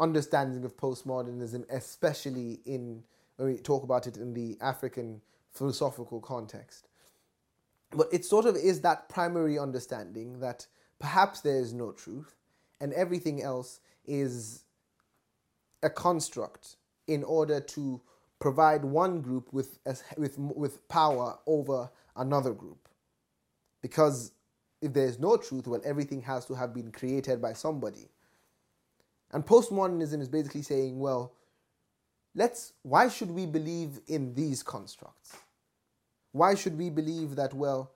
understanding 0.00 0.64
of 0.64 0.76
postmodernism, 0.76 1.64
especially 1.70 2.60
in 2.64 3.02
when 3.36 3.48
we 3.48 3.56
talk 3.58 3.82
about 3.84 4.06
it 4.06 4.16
in 4.16 4.34
the 4.34 4.56
African 4.60 5.20
philosophical 5.52 6.20
context. 6.20 6.88
But 7.90 8.08
it 8.12 8.24
sort 8.24 8.46
of 8.46 8.56
is 8.56 8.80
that 8.82 9.08
primary 9.08 9.58
understanding 9.58 10.40
that 10.40 10.66
perhaps 10.98 11.40
there 11.40 11.56
is 11.56 11.72
no 11.72 11.92
truth 11.92 12.34
and 12.80 12.92
everything 12.92 13.42
else 13.42 13.80
is 14.04 14.64
a 15.82 15.90
construct 15.90 16.76
in 17.06 17.24
order 17.24 17.60
to 17.60 18.00
provide 18.40 18.85
one 18.85 19.20
group 19.20 19.53
with, 19.53 19.79
with, 20.16 20.38
with 20.38 20.88
power 20.88 21.38
over 21.46 21.90
another 22.16 22.53
group. 22.53 22.88
Because 23.83 24.33
if 24.83 24.92
there 24.92 25.07
is 25.07 25.18
no 25.18 25.37
truth, 25.37 25.66
well, 25.66 25.81
everything 25.85 26.22
has 26.22 26.46
to 26.46 26.55
have 26.55 26.74
been 26.74 26.90
created 26.90 27.40
by 27.40 27.53
somebody. 27.53 28.09
And 29.33 29.46
postmodernism 29.46 30.20
is 30.20 30.29
basically 30.29 30.62
saying, 30.62 30.98
well, 30.98 31.35
let's 32.35 32.72
why 32.83 33.09
should 33.09 33.31
we 33.31 33.46
believe 33.46 34.00
in 34.09 34.35
these 34.35 34.62
constructs? 34.62 35.37
Why 36.33 36.55
should 36.55 36.79
we 36.79 36.90
believe 36.90 37.37
that, 37.37 37.53
well, 37.55 37.92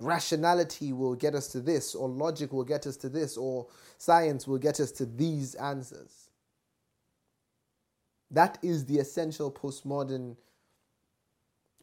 rationality 0.00 0.92
will 0.92 1.14
get 1.14 1.34
us 1.34 1.48
to 1.48 1.60
this, 1.60 1.94
or 1.94 2.08
logic 2.08 2.52
will 2.52 2.64
get 2.64 2.86
us 2.86 2.96
to 2.98 3.08
this, 3.08 3.36
or 3.36 3.66
science 3.98 4.46
will 4.46 4.58
get 4.58 4.80
us 4.80 4.90
to 4.92 5.06
these 5.06 5.54
answers? 5.54 6.23
That 8.34 8.58
is 8.62 8.84
the 8.86 8.98
essential 8.98 9.50
postmodern 9.50 10.36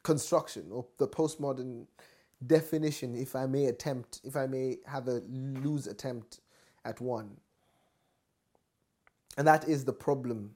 construction, 0.04 0.68
or 0.70 0.86
the 0.98 1.08
postmodern 1.08 1.86
definition, 2.46 3.16
if 3.16 3.36
I 3.38 3.46
may 3.46 3.66
attempt, 3.68 4.20
if 4.26 4.36
I 4.36 4.48
may 4.48 4.80
have 4.86 5.08
a 5.08 5.22
loose 5.30 5.88
attempt 5.88 6.42
at 6.84 7.00
one. 7.00 7.38
And 9.38 9.48
that 9.48 9.70
is 9.70 9.86
the 9.86 9.94
problem 9.94 10.52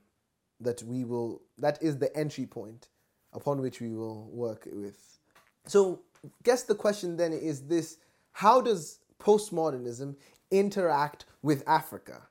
that 0.60 0.84
we 0.84 1.06
will, 1.06 1.42
that 1.60 1.82
is 1.82 1.98
the 1.98 2.16
entry 2.16 2.46
point 2.46 2.90
upon 3.32 3.62
which 3.62 3.80
we 3.80 3.94
will 3.94 4.28
work 4.32 4.68
with. 4.74 5.20
So, 5.66 6.02
guess 6.44 6.64
the 6.64 6.76
question 6.76 7.16
then 7.16 7.32
is 7.32 7.68
this 7.68 8.00
how 8.34 8.60
does 8.60 9.00
postmodernism 9.20 10.18
interact 10.52 11.26
with 11.42 11.64
Africa? 11.68 12.24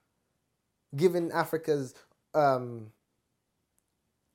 Given 0.96 1.33
Africa's 1.33 1.94
um, 2.35 2.90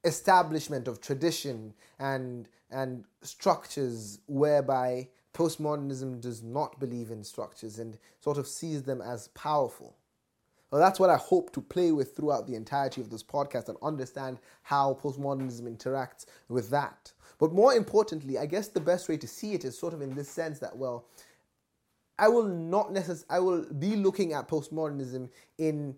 establishment 0.03 0.87
of 0.87 1.01
tradition 1.01 1.73
and, 1.99 2.47
and 2.71 3.05
structures 3.21 4.19
whereby 4.27 5.07
postmodernism 5.33 6.21
does 6.21 6.41
not 6.43 6.79
believe 6.79 7.11
in 7.11 7.23
structures 7.23 7.79
and 7.79 7.97
sort 8.19 8.37
of 8.37 8.47
sees 8.47 8.83
them 8.83 9.01
as 9.01 9.27
powerful. 9.29 9.95
Well, 10.71 10.81
that's 10.81 10.99
what 10.99 11.09
I 11.09 11.17
hope 11.17 11.51
to 11.53 11.61
play 11.61 11.91
with 11.91 12.15
throughout 12.15 12.45
the 12.45 12.55
entirety 12.55 13.01
of 13.01 13.09
this 13.09 13.23
podcast 13.23 13.69
and 13.69 13.77
understand 13.81 14.37
how 14.61 14.99
postmodernism 15.01 15.61
interacts 15.61 16.25
with 16.47 16.69
that. 16.69 17.11
But 17.39 17.53
more 17.53 17.73
importantly, 17.73 18.37
I 18.37 18.45
guess 18.45 18.67
the 18.67 18.79
best 18.79 19.09
way 19.09 19.17
to 19.17 19.27
see 19.27 19.53
it 19.53 19.65
is 19.65 19.77
sort 19.77 19.93
of 19.93 20.01
in 20.01 20.13
this 20.13 20.29
sense 20.29 20.59
that, 20.59 20.77
well, 20.77 21.07
I 22.19 22.27
will 22.27 22.47
not 22.47 22.91
necessarily, 22.91 23.25
I 23.29 23.39
will 23.39 23.65
be 23.73 23.95
looking 23.95 24.33
at 24.33 24.47
postmodernism 24.47 25.29
in, 25.57 25.95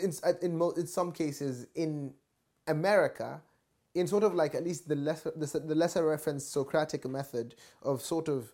in, 0.00 0.12
in, 0.40 0.62
in 0.76 0.86
some 0.86 1.12
cases 1.12 1.66
in 1.74 2.14
America 2.66 3.40
in 3.94 4.06
sort 4.06 4.24
of 4.24 4.34
like 4.34 4.54
at 4.54 4.64
least 4.64 4.88
the 4.88 4.96
lesser 4.96 5.32
the, 5.36 5.46
the 5.60 5.74
lesser 5.74 6.04
referenced 6.04 6.52
Socratic 6.52 7.06
method 7.06 7.54
of 7.82 8.02
sort 8.02 8.28
of 8.28 8.52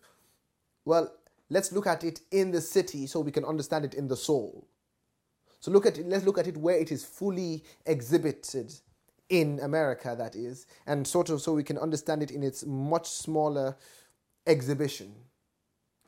well 0.85 1.13
let's 1.49 1.71
look 1.71 1.87
at 1.87 2.03
it 2.03 2.21
in 2.31 2.51
the 2.51 2.61
city 2.61 3.05
so 3.07 3.19
we 3.19 3.31
can 3.31 3.45
understand 3.45 3.85
it 3.85 3.93
in 3.93 4.07
the 4.07 4.17
soul 4.17 4.67
so 5.63 5.71
look 5.71 5.85
at 5.85 5.97
it, 5.97 6.09
let's 6.09 6.25
look 6.25 6.37
at 6.37 6.47
it 6.47 6.57
where 6.57 6.77
it 6.77 6.91
is 6.91 7.05
fully 7.05 7.63
exhibited 7.85 8.73
in 9.29 9.61
America, 9.61 10.13
that 10.17 10.35
is, 10.35 10.67
and 10.85 11.07
sort 11.07 11.29
of 11.29 11.41
so 11.41 11.53
we 11.53 11.63
can 11.63 11.77
understand 11.77 12.21
it 12.21 12.31
in 12.31 12.43
its 12.43 12.65
much 12.65 13.07
smaller 13.07 13.77
exhibition. 14.45 15.13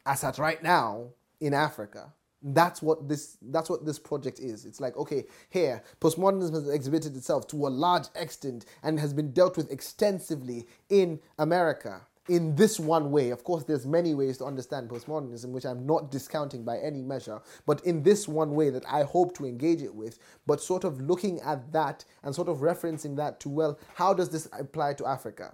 As 0.06 0.26
at 0.26 0.38
right 0.40 0.62
now 0.62 1.12
in 1.40 1.54
Africa, 1.54 2.14
that's 2.54 2.82
what 2.82 3.10
this 3.10 3.38
that's 3.42 3.70
what 3.70 3.86
this 3.86 3.98
project 3.98 4.40
is. 4.40 4.66
It's 4.66 4.80
like 4.80 4.96
okay, 4.98 5.26
here 5.50 5.82
postmodernism 6.00 6.54
has 6.54 6.70
exhibited 6.70 7.16
itself 7.16 7.48
to 7.48 7.68
a 7.68 7.70
large 7.70 8.08
extent 8.16 8.66
and 8.84 9.00
has 9.00 9.14
been 9.14 9.32
dealt 9.32 9.58
with 9.58 9.72
extensively 9.72 10.68
in 10.90 11.20
America 11.40 12.02
in 12.28 12.56
this 12.56 12.80
one 12.80 13.12
way. 13.12 13.30
Of 13.30 13.44
course, 13.44 13.64
there's 13.64 13.86
many 13.86 14.14
ways 14.14 14.38
to 14.40 14.46
understand 14.46 14.90
postmodernism, 14.90 15.50
which 15.50 15.66
I'm 15.66 15.86
not 15.86 16.12
discounting 16.12 16.64
by 16.64 16.78
any 16.80 17.02
measure, 17.02 17.42
but 17.66 17.86
in 17.86 18.04
this 18.04 18.28
one 18.28 18.56
way 18.56 18.70
that 18.70 18.86
I 18.88 19.04
hope 19.04 19.36
to 19.38 19.46
engage 19.46 19.82
it 19.82 19.94
with, 19.94 20.20
but 20.46 20.62
sort 20.62 20.84
of 20.84 21.02
looking 21.02 21.40
at 21.42 21.72
that 21.72 22.06
and 22.24 22.34
sort 22.34 22.48
of 22.48 22.58
referencing 22.58 23.16
that 23.18 23.40
to, 23.42 23.50
well, 23.50 23.80
how 23.94 24.14
does 24.14 24.30
this 24.30 24.48
apply 24.58 24.94
to 24.96 25.06
Africa? 25.06 25.54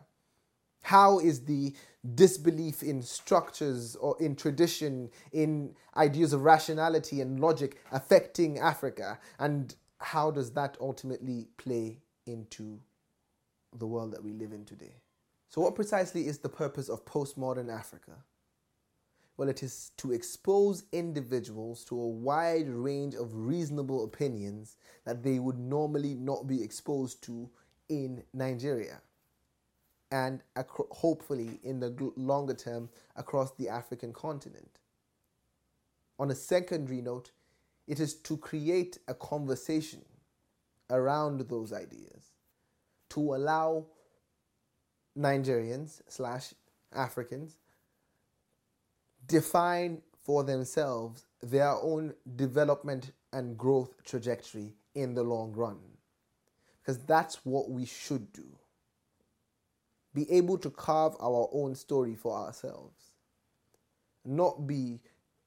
How 0.82 1.20
is 1.20 1.46
the 1.46 1.74
disbelief 2.15 2.82
in 2.84 3.02
structures 3.02 3.96
or 3.96 4.15
in 4.20 4.36
tradition, 4.36 5.10
in 5.32 5.76
ideas 5.96 6.34
of 6.34 6.44
rationality 6.44 7.22
and 7.22 7.39
logic 7.39 7.78
affecting 7.91 8.60
Africa? 8.60 9.20
And 9.39 9.76
how 10.00 10.32
does 10.32 10.52
that 10.52 10.78
ultimately 10.82 11.48
play 11.58 12.00
into 12.26 12.80
the 13.78 13.88
world 13.88 14.12
that 14.12 14.24
we 14.24 14.34
live 14.34 14.52
in 14.52 14.65
today? 14.65 14.96
So, 15.50 15.62
what 15.62 15.76
precisely 15.76 16.28
is 16.28 16.39
the 16.39 16.50
purpose 16.50 16.89
of 16.89 17.06
postmodern 17.06 17.70
Africa? 17.72 18.13
Well, 19.38 19.50
it 19.50 19.63
is 19.63 19.91
to 19.98 20.12
expose 20.12 20.84
individuals 20.91 21.84
to 21.86 22.00
a 22.00 22.08
wide 22.08 22.70
range 22.70 23.15
of 23.15 23.34
reasonable 23.34 24.04
opinions 24.04 24.78
that 25.06 25.24
they 25.24 25.39
would 25.39 25.58
normally 25.58 26.13
not 26.15 26.48
be 26.48 26.62
exposed 26.62 27.24
to 27.24 27.50
in 27.89 28.24
Nigeria 28.34 29.02
and 30.12 30.43
hopefully 30.58 31.60
in 31.63 31.80
the 31.80 32.12
longer 32.15 32.54
term 32.54 32.89
across 33.15 33.52
the 33.54 33.69
African 33.69 34.12
continent. 34.12 34.80
On 36.19 36.30
a 36.30 36.36
secondary 36.36 37.02
note, 37.02 37.32
it 37.88 38.00
is 38.00 38.13
to 38.13 38.38
create 38.38 38.97
a 39.08 39.13
conversation 39.13 40.02
around 40.89 41.41
those 41.41 41.71
ideas, 41.71 42.32
to 43.10 43.34
allow 43.36 43.86
Nigerians 45.17 46.02
slash 46.08 46.54
Africans 46.93 47.58
define 49.26 50.02
for 50.24 50.43
themselves 50.43 51.26
their 51.41 51.71
own 51.71 52.13
development 52.36 53.12
and 53.34 53.58
growth 53.58 54.04
trajectory 54.04 54.76
in 54.93 55.13
the 55.13 55.24
long 55.24 55.54
run. 55.54 55.80
Because 56.82 57.00
that's 57.00 57.45
what 57.45 57.69
we 57.69 57.86
should 57.86 58.32
do. 58.34 58.58
Be 60.13 60.30
able 60.32 60.58
to 60.60 60.69
carve 60.69 61.15
our 61.19 61.50
own 61.54 61.76
story 61.76 62.15
for 62.15 62.36
ourselves. 62.36 63.13
Not 64.26 64.67
be 64.67 65.00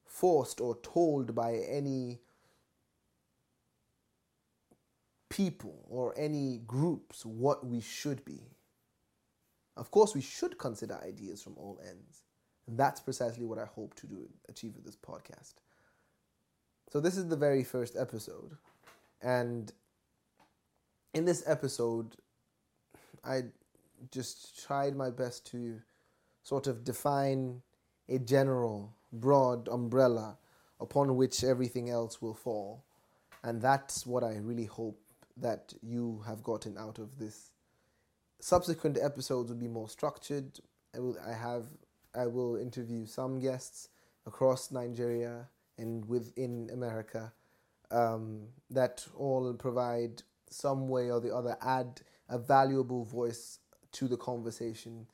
forced 0.05 0.61
or 0.61 0.79
told 0.83 1.35
by 1.35 1.57
any 1.69 2.21
people 5.29 5.85
or 5.89 6.15
any 6.17 6.61
groups 6.67 7.27
what 7.27 7.67
we 7.67 7.81
should 7.81 8.25
be. 8.25 8.41
Of 9.77 9.91
course, 9.91 10.15
we 10.15 10.21
should 10.21 10.59
consider 10.59 10.99
ideas 11.05 11.43
from 11.43 11.55
all 11.57 11.81
ends. 11.87 12.23
And 12.67 12.79
that's 12.79 13.01
precisely 13.01 13.45
what 13.45 13.59
I 13.59 13.67
hope 13.67 13.95
to 13.97 14.07
do 14.07 14.29
achieve 14.49 14.75
with 14.77 14.85
this 14.85 14.97
podcast. 14.97 15.55
So 16.93 17.01
this 17.01 17.17
is 17.17 17.29
the 17.29 17.37
very 17.37 17.65
first 17.65 17.97
episode. 17.97 18.57
And 19.21 19.73
in 21.13 21.25
this 21.25 21.43
episode, 21.47 22.17
I 23.25 23.45
just 24.11 24.65
tried 24.65 24.97
my 24.97 25.11
best 25.11 25.47
to 25.53 25.81
sort 26.43 26.67
of 26.67 26.85
define 26.85 27.63
a 28.09 28.19
general, 28.19 28.95
broad 29.13 29.69
umbrella 29.69 30.39
upon 30.81 31.17
which 31.17 31.45
everything 31.45 31.91
else 31.91 32.21
will 32.21 32.35
fall. 32.35 32.85
And 33.43 33.61
that's 33.61 34.07
what 34.07 34.25
I 34.25 34.37
really 34.37 34.65
hope 34.67 35.01
that 35.37 35.75
you 35.83 36.23
have 36.27 36.43
gotten 36.43 36.79
out 36.79 36.99
of 36.99 37.19
this 37.19 37.51
subsequent 38.45 38.99
episodes 39.01 39.51
will 39.51 39.59
be 39.59 39.69
more 39.69 39.89
structured. 39.89 40.61
I 40.95 41.01
will 41.01 41.17
I 41.27 41.33
have 41.33 41.65
I 42.15 42.27
will 42.27 42.57
interview 42.57 43.07
some 43.07 43.41
guests 43.41 43.89
across 44.27 44.71
Nigeria 44.71 45.49
and 45.79 46.07
within 46.07 46.69
America 46.71 47.33
um, 47.91 48.43
that 48.71 49.07
all 49.17 49.53
provide 49.55 50.23
some 50.51 50.89
way 50.89 51.11
or 51.11 51.21
the 51.21 51.35
other 51.35 51.57
add 51.63 52.03
a 52.29 52.39
valuable 52.39 53.05
voice 53.05 53.61
to 53.95 54.07
the 54.09 54.17
conversation 54.17 55.07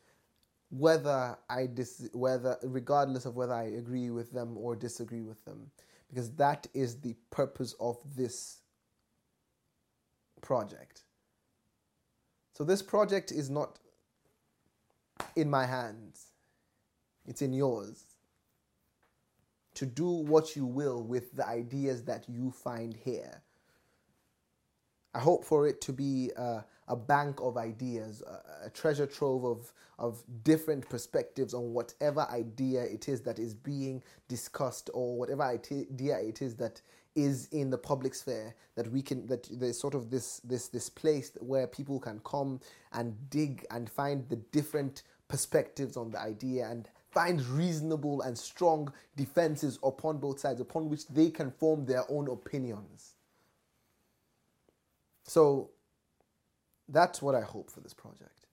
whether 0.70 1.36
I 1.48 1.66
dis 1.66 2.08
whether 2.12 2.56
regardless 2.62 3.26
of 3.26 3.36
whether 3.36 3.52
I 3.52 3.64
agree 3.64 4.10
with 4.10 4.32
them 4.32 4.56
or 4.56 4.76
disagree 4.76 5.22
with 5.22 5.44
them 5.44 5.70
because 6.08 6.30
that 6.32 6.66
is 6.74 7.00
the 7.00 7.14
purpose 7.30 7.74
of 7.80 7.98
this 8.16 8.58
project. 10.42 11.02
So 12.52 12.64
this 12.64 12.82
project 12.82 13.32
is 13.32 13.48
not 13.48 13.78
in 15.36 15.48
my 15.48 15.66
hands. 15.66 16.26
It's 17.26 17.42
in 17.42 17.52
yours. 17.52 18.04
To 19.74 19.86
do 19.86 20.08
what 20.08 20.56
you 20.56 20.66
will 20.66 21.02
with 21.02 21.32
the 21.32 21.46
ideas 21.46 22.04
that 22.04 22.28
you 22.28 22.50
find 22.50 22.94
here 22.94 23.42
I 25.14 25.18
hope 25.18 25.44
for 25.44 25.66
it 25.66 25.80
to 25.82 25.92
be 25.92 26.30
a, 26.36 26.64
a 26.88 26.96
bank 26.96 27.40
of 27.40 27.56
ideas, 27.56 28.22
a, 28.22 28.66
a, 28.66 28.70
treasure 28.70 29.06
trove 29.06 29.44
of, 29.44 29.72
of 29.98 30.22
different 30.44 30.88
perspectives 30.88 31.52
on 31.52 31.72
whatever 31.72 32.28
idea 32.30 32.82
it 32.82 33.08
is 33.08 33.20
that 33.22 33.38
is 33.38 33.54
being 33.54 34.02
discussed 34.28 34.88
or 34.94 35.16
whatever 35.16 35.42
idea 35.42 36.18
it 36.18 36.42
is 36.42 36.54
that 36.56 36.80
is 37.16 37.48
in 37.50 37.70
the 37.70 37.78
public 37.78 38.14
sphere 38.14 38.54
that 38.76 38.90
we 38.92 39.02
can 39.02 39.26
that 39.26 39.48
there's 39.58 39.80
sort 39.80 39.94
of 39.94 40.10
this 40.10 40.38
this 40.44 40.68
this 40.68 40.88
place 40.88 41.32
where 41.40 41.66
people 41.66 41.98
can 41.98 42.20
come 42.24 42.60
and 42.92 43.16
dig 43.30 43.66
and 43.72 43.90
find 43.90 44.28
the 44.28 44.36
different 44.36 45.02
perspectives 45.26 45.96
on 45.96 46.12
the 46.12 46.20
idea 46.20 46.68
and 46.68 46.88
find 47.10 47.44
reasonable 47.46 48.22
and 48.22 48.38
strong 48.38 48.92
defenses 49.16 49.78
upon 49.82 50.18
both 50.18 50.38
sides 50.38 50.60
upon 50.60 50.88
which 50.88 51.08
they 51.08 51.30
can 51.30 51.50
form 51.50 51.84
their 51.84 52.04
own 52.08 52.28
opinions 52.28 53.14
so 55.30 55.70
that's 56.88 57.22
what 57.22 57.36
I 57.36 57.42
hope 57.42 57.70
for 57.70 57.78
this 57.78 57.94
project. 57.94 58.46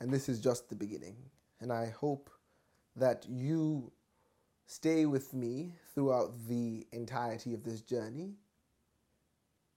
And 0.00 0.10
this 0.10 0.26
is 0.26 0.40
just 0.40 0.70
the 0.70 0.74
beginning. 0.74 1.16
And 1.60 1.70
I 1.70 1.90
hope 1.90 2.30
that 2.96 3.26
you 3.28 3.92
stay 4.64 5.04
with 5.04 5.34
me 5.34 5.74
throughout 5.94 6.48
the 6.48 6.86
entirety 6.92 7.52
of 7.52 7.62
this 7.62 7.82
journey. 7.82 8.36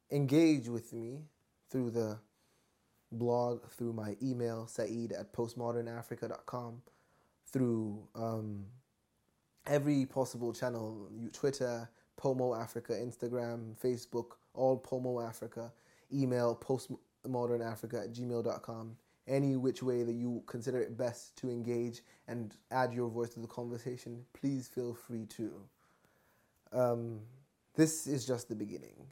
Engage 0.10 0.70
with 0.70 0.94
me 0.94 1.26
through 1.70 1.92
the 1.92 2.18
blog, 3.12 3.70
through 3.72 3.92
my 3.92 4.16
email, 4.24 4.68
saeed 4.68 5.12
at 5.12 5.34
postmodernafrica.com, 5.34 6.82
through 7.52 8.08
um, 8.16 8.64
every 9.68 10.06
possible 10.06 10.54
channel 10.54 11.10
Twitter, 11.34 11.90
Pomo 12.16 12.56
Africa, 12.56 12.94
Instagram, 12.94 13.76
Facebook, 13.78 14.38
all 14.54 14.78
Pomo 14.78 15.20
Africa 15.20 15.74
email 16.14 16.56
postmodernafrica 16.56 18.06
at 18.06 18.14
gmail.com. 18.14 18.96
Any 19.28 19.56
which 19.56 19.82
way 19.82 20.04
that 20.04 20.14
you 20.14 20.44
consider 20.46 20.80
it 20.80 20.98
best 20.98 21.36
to 21.38 21.50
engage 21.50 22.02
and 22.28 22.56
add 22.70 22.94
your 22.94 23.10
voice 23.10 23.30
to 23.30 23.40
the 23.40 23.48
conversation, 23.48 24.24
please 24.34 24.68
feel 24.68 24.94
free 24.94 25.26
to. 25.38 25.52
Um, 26.72 27.22
this 27.76 28.06
is 28.06 28.26
just 28.26 28.50
the 28.50 28.56
beginning. 28.56 29.08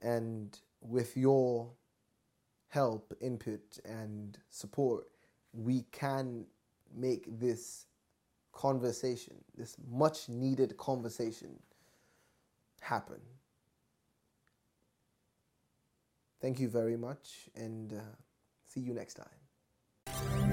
And 0.00 0.56
with 0.80 1.16
your 1.16 1.70
help, 2.68 3.12
input, 3.20 3.78
and 3.84 4.38
support, 4.50 5.08
we 5.52 5.84
can 5.90 6.46
make 6.94 7.26
this 7.40 7.86
conversation, 8.52 9.34
this 9.56 9.76
much 9.90 10.28
needed 10.28 10.76
conversation, 10.76 11.58
happen. 12.80 13.20
Thank 16.40 16.60
you 16.60 16.68
very 16.68 16.96
much 16.96 17.48
and 17.54 17.92
uh, 17.92 18.00
see 18.66 18.80
you 18.80 18.94
next 18.94 19.14
time. 19.14 20.47